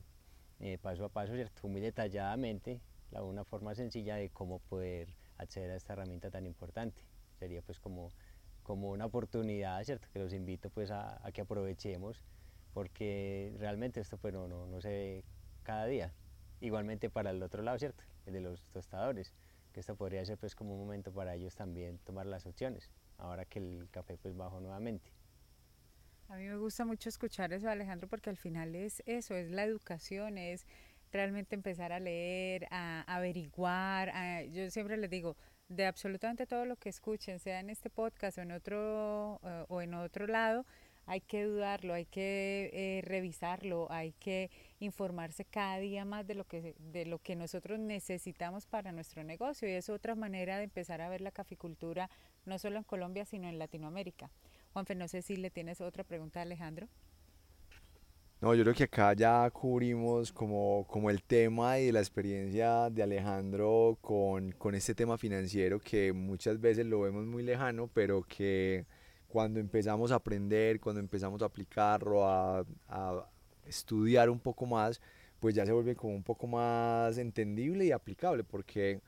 eh, 0.60 0.77
paso 0.82 1.06
a 1.06 1.10
paso, 1.10 1.34
¿cierto? 1.34 1.68
muy 1.68 1.82
detalladamente, 1.82 2.82
la, 3.12 3.24
una 3.24 3.44
forma 3.44 3.75
sencilla 3.75 4.15
de 4.15 4.30
cómo 4.30 4.60
poder 4.60 5.10
acceder 5.38 5.72
a 5.72 5.75
esta 5.75 5.94
herramienta 5.94 6.32
tan 6.32 6.46
importante. 6.46 7.01
Sería 7.39 7.62
pues 7.62 7.80
como, 7.80 8.12
como 8.63 8.92
una 8.92 9.06
oportunidad, 9.06 9.84
¿cierto? 9.84 10.08
Que 10.13 10.20
los 10.20 10.34
invito 10.34 10.70
pues 10.70 10.92
a, 10.92 11.22
que 11.34 11.42
aprovechemos, 11.42 12.24
porque 12.74 13.53
realmente 13.60 14.00
esto 14.00 14.18
pues 14.18 14.34
no, 14.34 14.48
no, 14.48 14.68
no 14.68 14.82
se 14.82 14.89
ve 14.89 15.24
cada 15.63 15.86
día. 15.86 16.13
Igualmente 16.62 17.10
para 17.10 17.32
el 17.32 17.44
otro 17.44 17.62
lado, 17.62 17.77
¿cierto? 17.77 18.03
El 18.25 18.34
de 18.34 18.42
los 18.42 18.63
tostadores, 18.70 19.34
que 19.74 19.82
esto 19.82 19.96
podría 19.96 20.24
ser 20.25 20.38
pues 20.38 20.56
como 20.56 20.74
un 20.74 20.80
momento 20.80 21.12
para 21.12 21.36
ellos 21.36 21.56
también 21.56 21.98
tomar 22.00 22.25
las 22.25 22.46
opciones, 22.46 22.89
ahora 23.18 23.44
que 23.46 23.60
el 23.60 23.89
café 23.92 24.18
pues 24.18 24.36
bajó 24.36 24.62
nuevamente. 24.62 25.12
A 26.34 26.38
mí 26.38 26.48
me 26.48 26.58
gusta 26.58 26.84
mucho 26.84 27.10
escuchar 27.10 27.54
eso, 27.54 27.70
Alejandro, 27.70 28.08
porque 28.08 28.32
al 28.32 28.38
final 28.38 28.74
es 28.74 29.04
eso, 29.06 29.36
es 29.36 29.52
la 29.52 29.66
educación, 29.66 30.40
es 30.40 30.66
realmente 31.12 31.54
empezar 31.54 31.94
a 31.94 32.00
leer, 32.00 32.66
a, 32.72 33.04
averiguar. 33.04 34.12
yo 34.48 34.68
siempre 34.72 34.98
les 34.98 35.12
digo, 35.12 35.38
de 35.68 35.86
absolutamente 35.86 36.48
todo 36.48 36.66
lo 36.66 36.75
que 36.75 36.90
escuchen, 36.90 37.38
sea 37.38 37.60
en 37.60 37.70
este 37.70 37.92
podcast 37.92 38.40
o 38.40 38.42
en 38.42 38.52
otro, 38.52 39.42
eh, 39.44 39.66
o 39.68 39.82
en 39.84 39.94
otro 39.94 40.25
lado, 40.25 40.66
hay 41.06 41.22
que 41.22 41.44
dudarlo, 41.44 41.94
hay 41.94 42.06
que 42.08 42.72
eh, 42.74 43.02
revisarlo, 43.04 43.92
hay 43.92 44.13
que 44.13 44.50
informarse 44.80 45.46
cada 45.46 45.78
día 45.78 46.04
más 46.04 46.25
de 46.25 46.34
lo 46.34 46.46
que 46.46 46.74
de 46.80 47.06
lo 47.06 47.20
que 47.20 47.36
nosotros 47.36 47.78
necesitamos 47.78 48.66
para 48.66 48.92
nuestro 48.92 49.24
negocio 49.24 49.70
y 49.70 49.74
es 49.74 49.88
otra 49.90 50.16
manera 50.16 50.58
de 50.58 50.63
empezar 50.63 51.02
a 51.02 51.10
ver 51.10 51.22
la 51.22 51.32
caficultura 51.32 52.10
no 52.46 52.58
solo 52.58 52.78
en 52.78 52.84
Colombia 52.86 53.25
sino 53.25 53.50
en 53.50 53.60
Latinoamérica. 53.60 54.32
Juanfe, 54.74 54.96
no 54.96 55.08
sé 55.08 55.22
si 55.22 55.36
le 55.38 55.51
tienes 55.51 55.82
otra 55.82 56.03
pregunta 56.03 56.39
a 56.39 56.44
Alejandro. 56.44 56.88
No, 58.42 58.53
yo 58.56 58.63
creo 58.63 58.74
que 58.74 58.84
acá 58.84 59.13
ya 59.13 59.50
cubrimos 59.51 60.34
como, 60.34 60.86
como 60.89 61.10
el 61.10 61.24
tema 61.24 61.80
y 61.80 61.92
la 61.92 62.00
experiencia 62.00 62.89
de 62.89 63.03
Alejandro 63.03 63.98
con, 64.01 64.51
con 64.51 64.75
este 64.75 64.94
tema 64.94 65.18
financiero 65.18 65.80
que 65.80 66.12
muchas 66.12 66.60
veces 66.60 66.86
lo 66.86 67.00
vemos 67.01 67.25
muy 67.25 67.44
lejano, 67.44 67.88
pero 67.94 68.24
que 68.24 68.86
cuando 69.30 69.62
empezamos 69.62 70.12
a 70.12 70.15
aprender, 70.15 70.82
cuando 70.82 71.00
empezamos 71.00 71.42
a 71.42 71.46
aplicarlo, 71.46 72.27
a, 72.27 72.65
a 72.89 73.30
estudiar 73.65 74.30
un 74.30 74.39
poco 74.39 74.65
más, 74.65 75.00
pues 75.39 75.56
ya 75.56 75.65
se 75.65 75.72
vuelve 75.72 75.96
como 75.96 76.13
un 76.13 76.24
poco 76.24 76.48
más 76.48 77.18
entendible 77.18 77.86
y 77.86 77.92
aplicable, 77.92 78.44
porque 78.44 79.00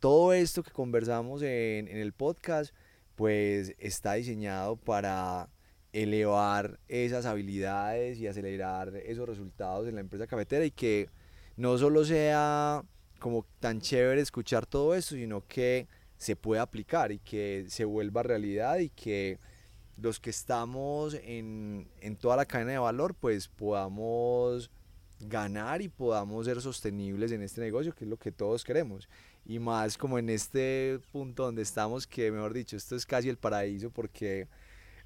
todo 0.00 0.32
esto 0.32 0.62
que 0.62 0.70
conversamos 0.72 1.42
en, 1.42 1.86
en 1.86 1.98
el 1.98 2.12
podcast, 2.12 2.74
pues 3.16 3.74
está 3.78 4.14
diseñado 4.14 4.76
para 4.76 5.48
elevar 5.92 6.78
esas 6.88 7.24
habilidades 7.24 8.18
y 8.18 8.26
acelerar 8.26 8.94
esos 8.96 9.26
resultados 9.26 9.88
en 9.88 9.94
la 9.94 10.02
empresa 10.02 10.26
cafetera 10.26 10.64
y 10.64 10.70
que 10.70 11.08
no 11.56 11.78
solo 11.78 12.04
sea 12.04 12.84
como 13.18 13.46
tan 13.60 13.80
chévere 13.80 14.20
escuchar 14.20 14.66
todo 14.66 14.94
esto, 14.94 15.14
sino 15.14 15.46
que 15.46 15.88
se 16.18 16.36
pueda 16.36 16.62
aplicar 16.62 17.12
y 17.12 17.18
que 17.18 17.64
se 17.68 17.86
vuelva 17.86 18.22
realidad 18.22 18.78
y 18.78 18.90
que 18.90 19.38
los 19.96 20.20
que 20.20 20.30
estamos 20.30 21.14
en, 21.14 21.88
en 22.00 22.16
toda 22.16 22.36
la 22.36 22.44
cadena 22.44 22.72
de 22.72 22.78
valor 22.78 23.14
pues 23.14 23.48
podamos 23.48 24.70
ganar 25.20 25.82
y 25.82 25.88
podamos 25.88 26.46
ser 26.46 26.60
sostenibles 26.60 27.32
en 27.32 27.42
este 27.42 27.60
negocio, 27.60 27.94
que 27.94 28.04
es 28.04 28.10
lo 28.10 28.18
que 28.18 28.32
todos 28.32 28.64
queremos. 28.64 29.08
Y 29.44 29.58
más 29.58 29.96
como 29.96 30.18
en 30.18 30.28
este 30.28 30.98
punto 31.12 31.44
donde 31.44 31.62
estamos, 31.62 32.06
que 32.06 32.30
mejor 32.30 32.52
dicho, 32.52 32.76
esto 32.76 32.96
es 32.96 33.06
casi 33.06 33.28
el 33.28 33.36
paraíso 33.36 33.90
porque 33.90 34.48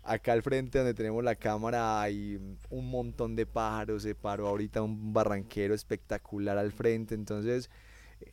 acá 0.02 0.32
al 0.32 0.42
frente 0.42 0.78
donde 0.78 0.94
tenemos 0.94 1.22
la 1.22 1.34
cámara 1.34 2.00
hay 2.00 2.40
un 2.70 2.90
montón 2.90 3.36
de 3.36 3.46
pájaros, 3.46 4.02
se 4.02 4.14
paró 4.14 4.48
ahorita 4.48 4.82
un 4.82 5.12
barranquero 5.12 5.74
espectacular 5.74 6.56
al 6.58 6.72
frente, 6.72 7.14
entonces 7.14 7.70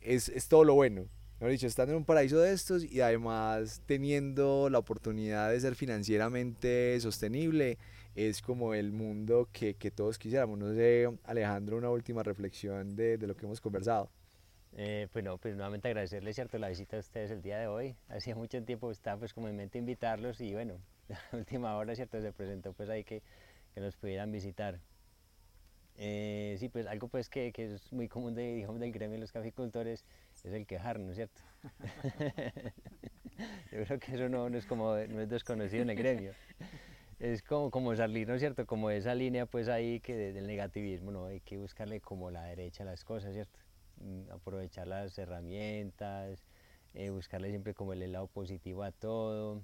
es, 0.00 0.28
es 0.28 0.48
todo 0.48 0.64
lo 0.64 0.74
bueno. 0.74 1.06
Mejor 1.40 1.52
dicho, 1.52 1.68
estando 1.68 1.92
en 1.92 1.98
un 1.98 2.04
paraíso 2.04 2.40
de 2.40 2.52
estos 2.52 2.82
y 2.82 3.00
además 3.00 3.80
teniendo 3.86 4.68
la 4.70 4.78
oportunidad 4.78 5.50
de 5.50 5.60
ser 5.60 5.76
financieramente 5.76 6.98
sostenible, 7.00 7.78
es 8.14 8.42
como 8.42 8.74
el 8.74 8.92
mundo 8.92 9.48
que, 9.52 9.74
que 9.74 9.90
todos 9.90 10.18
quisiéramos. 10.18 10.58
No 10.58 10.72
sé, 10.74 11.08
Alejandro, 11.24 11.76
una 11.76 11.90
última 11.90 12.22
reflexión 12.22 12.96
de, 12.96 13.18
de 13.18 13.26
lo 13.26 13.36
que 13.36 13.46
hemos 13.46 13.60
conversado. 13.60 14.10
Eh, 14.76 15.08
pues 15.12 15.24
no, 15.24 15.38
pues 15.38 15.54
nuevamente 15.56 15.88
agradecerles 15.88 16.34
cierto 16.36 16.58
la 16.58 16.68
visita 16.68 16.96
a 16.96 17.00
ustedes 17.00 17.30
el 17.30 17.42
día 17.42 17.58
de 17.58 17.66
hoy. 17.66 17.96
Hacía 18.08 18.34
mucho 18.34 18.62
tiempo 18.62 18.90
estaba 18.90 19.18
pues 19.18 19.32
como 19.32 19.48
en 19.48 19.56
mente 19.56 19.78
invitarlos 19.78 20.40
y 20.40 20.52
bueno, 20.52 20.78
la 21.08 21.20
última 21.32 21.76
hora 21.76 21.94
cierto 21.94 22.20
se 22.20 22.32
presentó 22.32 22.72
pues 22.72 22.88
ahí 22.88 23.04
que, 23.04 23.22
que 23.74 23.80
nos 23.80 23.96
pudieran 23.96 24.30
visitar. 24.30 24.78
Eh, 26.00 26.56
sí, 26.60 26.68
pues 26.68 26.86
algo 26.86 27.08
pues 27.08 27.28
que, 27.28 27.52
que, 27.52 27.74
es 27.74 27.92
muy 27.92 28.08
común 28.08 28.34
de, 28.34 28.54
digamos, 28.54 28.78
del 28.78 28.92
gremio 28.92 29.16
de 29.16 29.20
los 29.20 29.32
caficultores 29.32 30.04
es 30.44 30.52
el 30.52 30.64
quejarnos, 30.64 31.16
¿cierto? 31.16 31.40
Yo 33.72 33.84
creo 33.84 33.98
que 33.98 34.14
eso 34.14 34.28
no, 34.28 34.48
no, 34.48 34.56
es 34.56 34.64
como, 34.64 34.94
no 34.94 35.20
es 35.20 35.28
desconocido 35.28 35.82
en 35.82 35.90
el 35.90 35.96
gremio. 35.96 36.32
Es 37.18 37.42
como, 37.42 37.70
como 37.70 37.94
salir, 37.96 38.28
¿no 38.28 38.34
es 38.34 38.40
cierto? 38.40 38.64
Como 38.66 38.90
esa 38.90 39.14
línea 39.14 39.46
pues 39.46 39.68
ahí 39.68 40.00
que 40.00 40.14
del 40.16 40.46
negativismo, 40.46 41.10
¿no? 41.10 41.26
Hay 41.26 41.40
que 41.40 41.58
buscarle 41.58 42.00
como 42.00 42.30
la 42.30 42.44
derecha 42.44 42.84
a 42.84 42.86
las 42.86 43.04
cosas, 43.04 43.32
¿cierto? 43.34 43.58
Mm, 43.96 44.30
aprovechar 44.30 44.86
las 44.86 45.18
herramientas, 45.18 46.46
eh, 46.94 47.10
buscarle 47.10 47.50
siempre 47.50 47.74
como 47.74 47.92
el 47.92 48.12
lado 48.12 48.28
positivo 48.28 48.84
a 48.84 48.92
todo, 48.92 49.62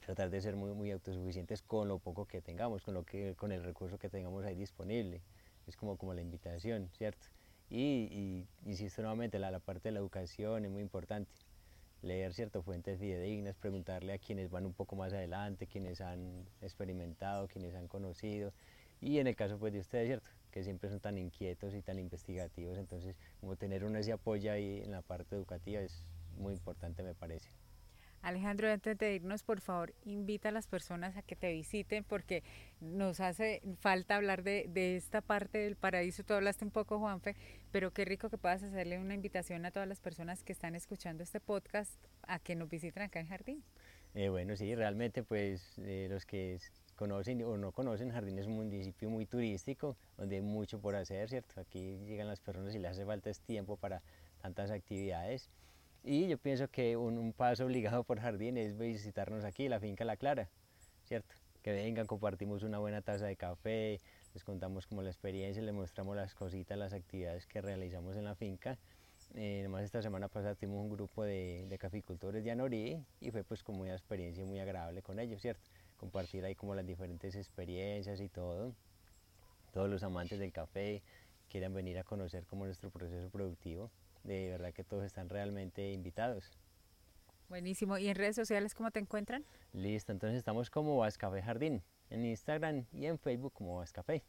tratar 0.00 0.30
de 0.30 0.40
ser 0.40 0.56
muy, 0.56 0.72
muy 0.72 0.90
autosuficientes 0.90 1.62
con 1.62 1.88
lo 1.88 1.98
poco 1.98 2.26
que 2.26 2.40
tengamos, 2.40 2.82
con, 2.82 2.94
lo 2.94 3.04
que, 3.04 3.34
con 3.36 3.52
el 3.52 3.62
recurso 3.62 3.98
que 3.98 4.08
tengamos 4.08 4.44
ahí 4.44 4.54
disponible. 4.56 5.22
Es 5.66 5.76
como, 5.76 5.96
como 5.98 6.14
la 6.14 6.22
invitación, 6.22 6.90
¿cierto? 6.96 7.26
Y, 7.68 8.08
y 8.10 8.48
insisto 8.68 9.02
nuevamente, 9.02 9.38
la, 9.38 9.50
la 9.50 9.60
parte 9.60 9.88
de 9.88 9.92
la 9.92 10.00
educación 10.00 10.64
es 10.64 10.70
muy 10.70 10.82
importante. 10.82 11.30
Leer 12.02 12.32
ciertas 12.32 12.64
fuentes 12.64 12.98
fidedignas, 12.98 13.56
preguntarle 13.56 14.14
a 14.14 14.18
quienes 14.18 14.50
van 14.50 14.66
un 14.66 14.72
poco 14.72 14.96
más 14.96 15.12
adelante, 15.12 15.66
quienes 15.66 16.00
han 16.00 16.46
experimentado, 16.62 17.48
quienes 17.48 17.74
han 17.74 17.88
conocido. 17.88 18.52
Y 19.00 19.18
en 19.18 19.26
el 19.26 19.36
caso 19.36 19.58
pues, 19.58 19.72
de 19.72 19.80
ustedes, 19.80 20.06
¿cierto? 20.06 20.30
que 20.50 20.64
siempre 20.64 20.90
son 20.90 21.00
tan 21.00 21.16
inquietos 21.18 21.74
y 21.74 21.82
tan 21.82 21.98
investigativos, 21.98 22.76
entonces 22.78 23.16
como 23.40 23.56
tener 23.56 23.84
uno 23.84 23.98
ese 23.98 24.12
apoyo 24.12 24.52
ahí 24.52 24.82
en 24.84 24.90
la 24.90 25.02
parte 25.02 25.36
educativa 25.36 25.80
es 25.80 26.04
muy 26.36 26.52
importante 26.52 27.02
me 27.02 27.14
parece. 27.14 27.48
Alejandro, 28.22 28.70
antes 28.70 28.98
de 28.98 29.14
irnos, 29.14 29.42
por 29.42 29.60
favor, 29.60 29.94
invita 30.04 30.50
a 30.50 30.52
las 30.52 30.66
personas 30.66 31.16
a 31.16 31.22
que 31.22 31.36
te 31.36 31.52
visiten 31.52 32.04
porque 32.04 32.42
nos 32.80 33.20
hace 33.20 33.62
falta 33.80 34.16
hablar 34.16 34.42
de, 34.42 34.66
de, 34.68 34.96
esta 34.96 35.20
parte 35.20 35.58
del 35.58 35.76
paraíso. 35.76 36.22
Tú 36.22 36.34
hablaste 36.34 36.64
un 36.64 36.70
poco, 36.70 36.98
Juanfe, 36.98 37.34
pero 37.70 37.92
qué 37.92 38.04
rico 38.04 38.28
que 38.28 38.38
puedas 38.38 38.62
hacerle 38.62 38.98
una 38.98 39.14
invitación 39.14 39.64
a 39.64 39.70
todas 39.70 39.88
las 39.88 40.00
personas 40.00 40.44
que 40.44 40.52
están 40.52 40.74
escuchando 40.74 41.22
este 41.22 41.40
podcast 41.40 41.92
a 42.26 42.38
que 42.38 42.54
nos 42.54 42.68
visiten 42.68 43.02
acá 43.02 43.20
en 43.20 43.28
Jardín. 43.28 43.64
Eh, 44.14 44.28
bueno, 44.28 44.56
sí, 44.56 44.74
realmente 44.74 45.22
pues 45.22 45.78
eh, 45.78 46.08
los 46.10 46.26
que 46.26 46.58
conocen 46.96 47.42
o 47.44 47.56
no 47.56 47.72
conocen, 47.72 48.10
Jardín 48.10 48.38
es 48.38 48.46
un 48.46 48.56
municipio 48.56 49.08
muy 49.08 49.24
turístico, 49.24 49.96
donde 50.16 50.36
hay 50.36 50.42
mucho 50.42 50.80
por 50.80 50.96
hacer, 50.96 51.28
¿cierto? 51.28 51.60
Aquí 51.60 51.96
llegan 52.06 52.26
las 52.26 52.40
personas 52.40 52.74
y 52.74 52.78
les 52.78 52.90
hace 52.90 53.06
falta 53.06 53.30
tiempo 53.46 53.76
para 53.76 54.02
tantas 54.42 54.70
actividades. 54.70 55.48
Y 56.02 56.28
yo 56.28 56.38
pienso 56.38 56.68
que 56.68 56.96
un, 56.96 57.32
paso 57.34 57.66
obligado 57.66 58.04
por 58.04 58.20
Jardín 58.20 58.56
es 58.56 58.78
visitarnos 58.78 59.44
aquí, 59.44 59.68
la 59.68 59.80
finca 59.80 60.04
La 60.04 60.16
Clara, 60.16 60.48
¿cierto? 61.04 61.34
Que 61.62 61.72
vengan, 61.72 62.06
compartimos 62.06 62.62
una 62.62 62.78
buena 62.78 63.02
taza 63.02 63.26
de 63.26 63.36
café, 63.36 64.00
les 64.32 64.42
contamos 64.42 64.86
como 64.86 65.02
la 65.02 65.10
experiencia, 65.10 65.62
les 65.62 65.74
mostramos 65.74 66.16
las 66.16 66.34
cositas, 66.34 66.78
las 66.78 66.94
actividades 66.94 67.46
que 67.46 67.60
realizamos 67.60 68.16
en 68.16 68.24
la 68.24 68.34
finca. 68.34 68.78
Eh, 69.34 69.58
además 69.60 69.84
esta 69.84 70.00
semana 70.00 70.28
pasada 70.28 70.54
tuvimos 70.54 70.82
un 70.82 70.90
grupo 70.90 71.22
de, 71.22 71.66
de 71.68 71.78
caficultores 71.78 72.42
de 72.42 72.50
Anorí 72.50 73.04
y 73.20 73.30
fue 73.30 73.44
pues 73.44 73.62
como 73.62 73.82
una 73.82 73.92
experiencia 73.92 74.44
muy 74.46 74.58
agradable 74.58 75.02
con 75.02 75.20
ellos, 75.20 75.42
¿cierto? 75.42 75.68
Compartir 75.98 76.46
ahí 76.46 76.54
como 76.54 76.74
las 76.74 76.86
diferentes 76.86 77.36
experiencias 77.36 78.20
y 78.20 78.28
todo. 78.30 78.74
Todos 79.74 79.90
los 79.90 80.02
amantes 80.02 80.38
del 80.38 80.50
café 80.50 81.02
quieran 81.50 81.74
venir 81.74 81.98
a 81.98 82.04
conocer 82.04 82.46
como 82.46 82.64
nuestro 82.64 82.88
proceso 82.90 83.28
productivo 83.28 83.90
de 84.24 84.50
verdad 84.50 84.72
que 84.72 84.84
todos 84.84 85.04
están 85.04 85.28
realmente 85.28 85.92
invitados. 85.92 86.58
Buenísimo. 87.48 87.98
¿Y 87.98 88.08
en 88.08 88.14
redes 88.14 88.36
sociales 88.36 88.74
cómo 88.74 88.90
te 88.90 89.00
encuentran? 89.00 89.44
Listo, 89.72 90.12
entonces 90.12 90.38
estamos 90.38 90.70
como 90.70 90.96
Vascafé 90.98 91.42
Jardín, 91.42 91.82
en 92.08 92.24
Instagram 92.24 92.86
y 92.92 93.06
en 93.06 93.18
Facebook 93.18 93.52
como 93.52 93.78
Vascafé. 93.78 94.22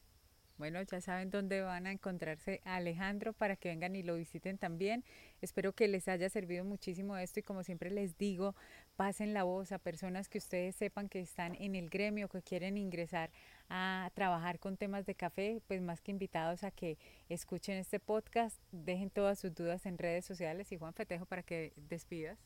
Bueno, 0.58 0.80
ya 0.84 1.02
saben 1.02 1.32
dónde 1.32 1.62
van 1.62 1.88
a 1.88 1.92
encontrarse 1.92 2.62
a 2.66 2.76
Alejandro 2.76 3.34
para 3.34 3.56
que 3.56 3.70
vengan 3.70 3.96
y 3.96 4.04
lo 4.04 4.16
visiten 4.16 4.60
también. 4.60 5.04
Espero 5.42 5.74
que 5.74 5.88
les 5.88 6.08
haya 6.08 6.30
servido 6.30 6.64
muchísimo 6.64 7.18
esto 7.18 7.40
y 7.40 7.44
como 7.44 7.64
siempre 7.64 7.90
les 7.90 8.16
digo, 8.18 8.56
pasen 9.02 9.34
la 9.34 9.42
voz 9.42 9.72
a 9.72 9.80
personas 9.80 10.30
que 10.30 10.38
ustedes 10.38 10.76
sepan 10.76 11.10
que 11.10 11.22
están 11.22 11.56
en 11.56 11.74
el 11.74 11.90
gremio, 11.90 12.30
que 12.30 12.44
quieren 12.44 12.78
ingresar 12.78 13.32
a 13.68 14.12
trabajar 14.14 14.60
con 14.60 14.78
temas 14.78 15.08
de 15.08 15.16
café, 15.16 15.60
pues 15.68 15.82
más 15.82 16.02
que 16.02 16.12
invitados 16.12 16.64
a 16.64 16.70
que 16.70 17.00
escuchen 17.28 17.78
este 17.78 18.00
podcast, 18.00 18.60
dejen 18.72 19.10
todas 19.10 19.40
sus 19.40 19.56
dudas 19.56 19.88
en 19.88 19.98
redes 19.98 20.24
sociales 20.24 20.72
y 20.72 20.78
Juan 20.78 20.94
Fetejo 20.94 21.26
para 21.26 21.42
que 21.42 21.74
despidas. 21.90 22.38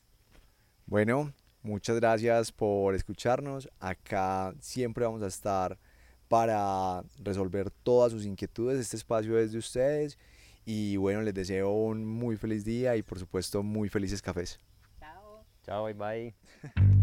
Bueno, 0.86 1.34
muchas 1.62 1.98
gracias 1.98 2.54
por 2.54 2.96
escucharnos. 2.96 3.68
Acá 3.82 4.56
siempre 4.62 5.04
vamos 5.04 5.24
a 5.24 5.28
estar 5.28 5.78
para 6.30 7.04
resolver 7.18 7.70
todas 7.70 8.13
sus 8.13 8.26
inquietudes. 8.26 8.80
Este 8.80 8.96
espacio 8.96 9.38
es 9.38 9.52
de 9.52 9.58
ustedes 9.58 10.18
y 10.63 10.96
bueno, 10.96 11.22
les 11.22 11.34
deseo 11.34 11.72
un 11.72 12.06
muy 12.06 12.38
feliz 12.38 12.63
día 12.63 12.96
y 12.96 13.04
por 13.04 13.20
supuesto 13.20 13.62
muy 13.62 13.89
felices 13.89 14.22
cafés. 14.22 14.58
Chào 15.67 15.84
bye. 15.93 16.32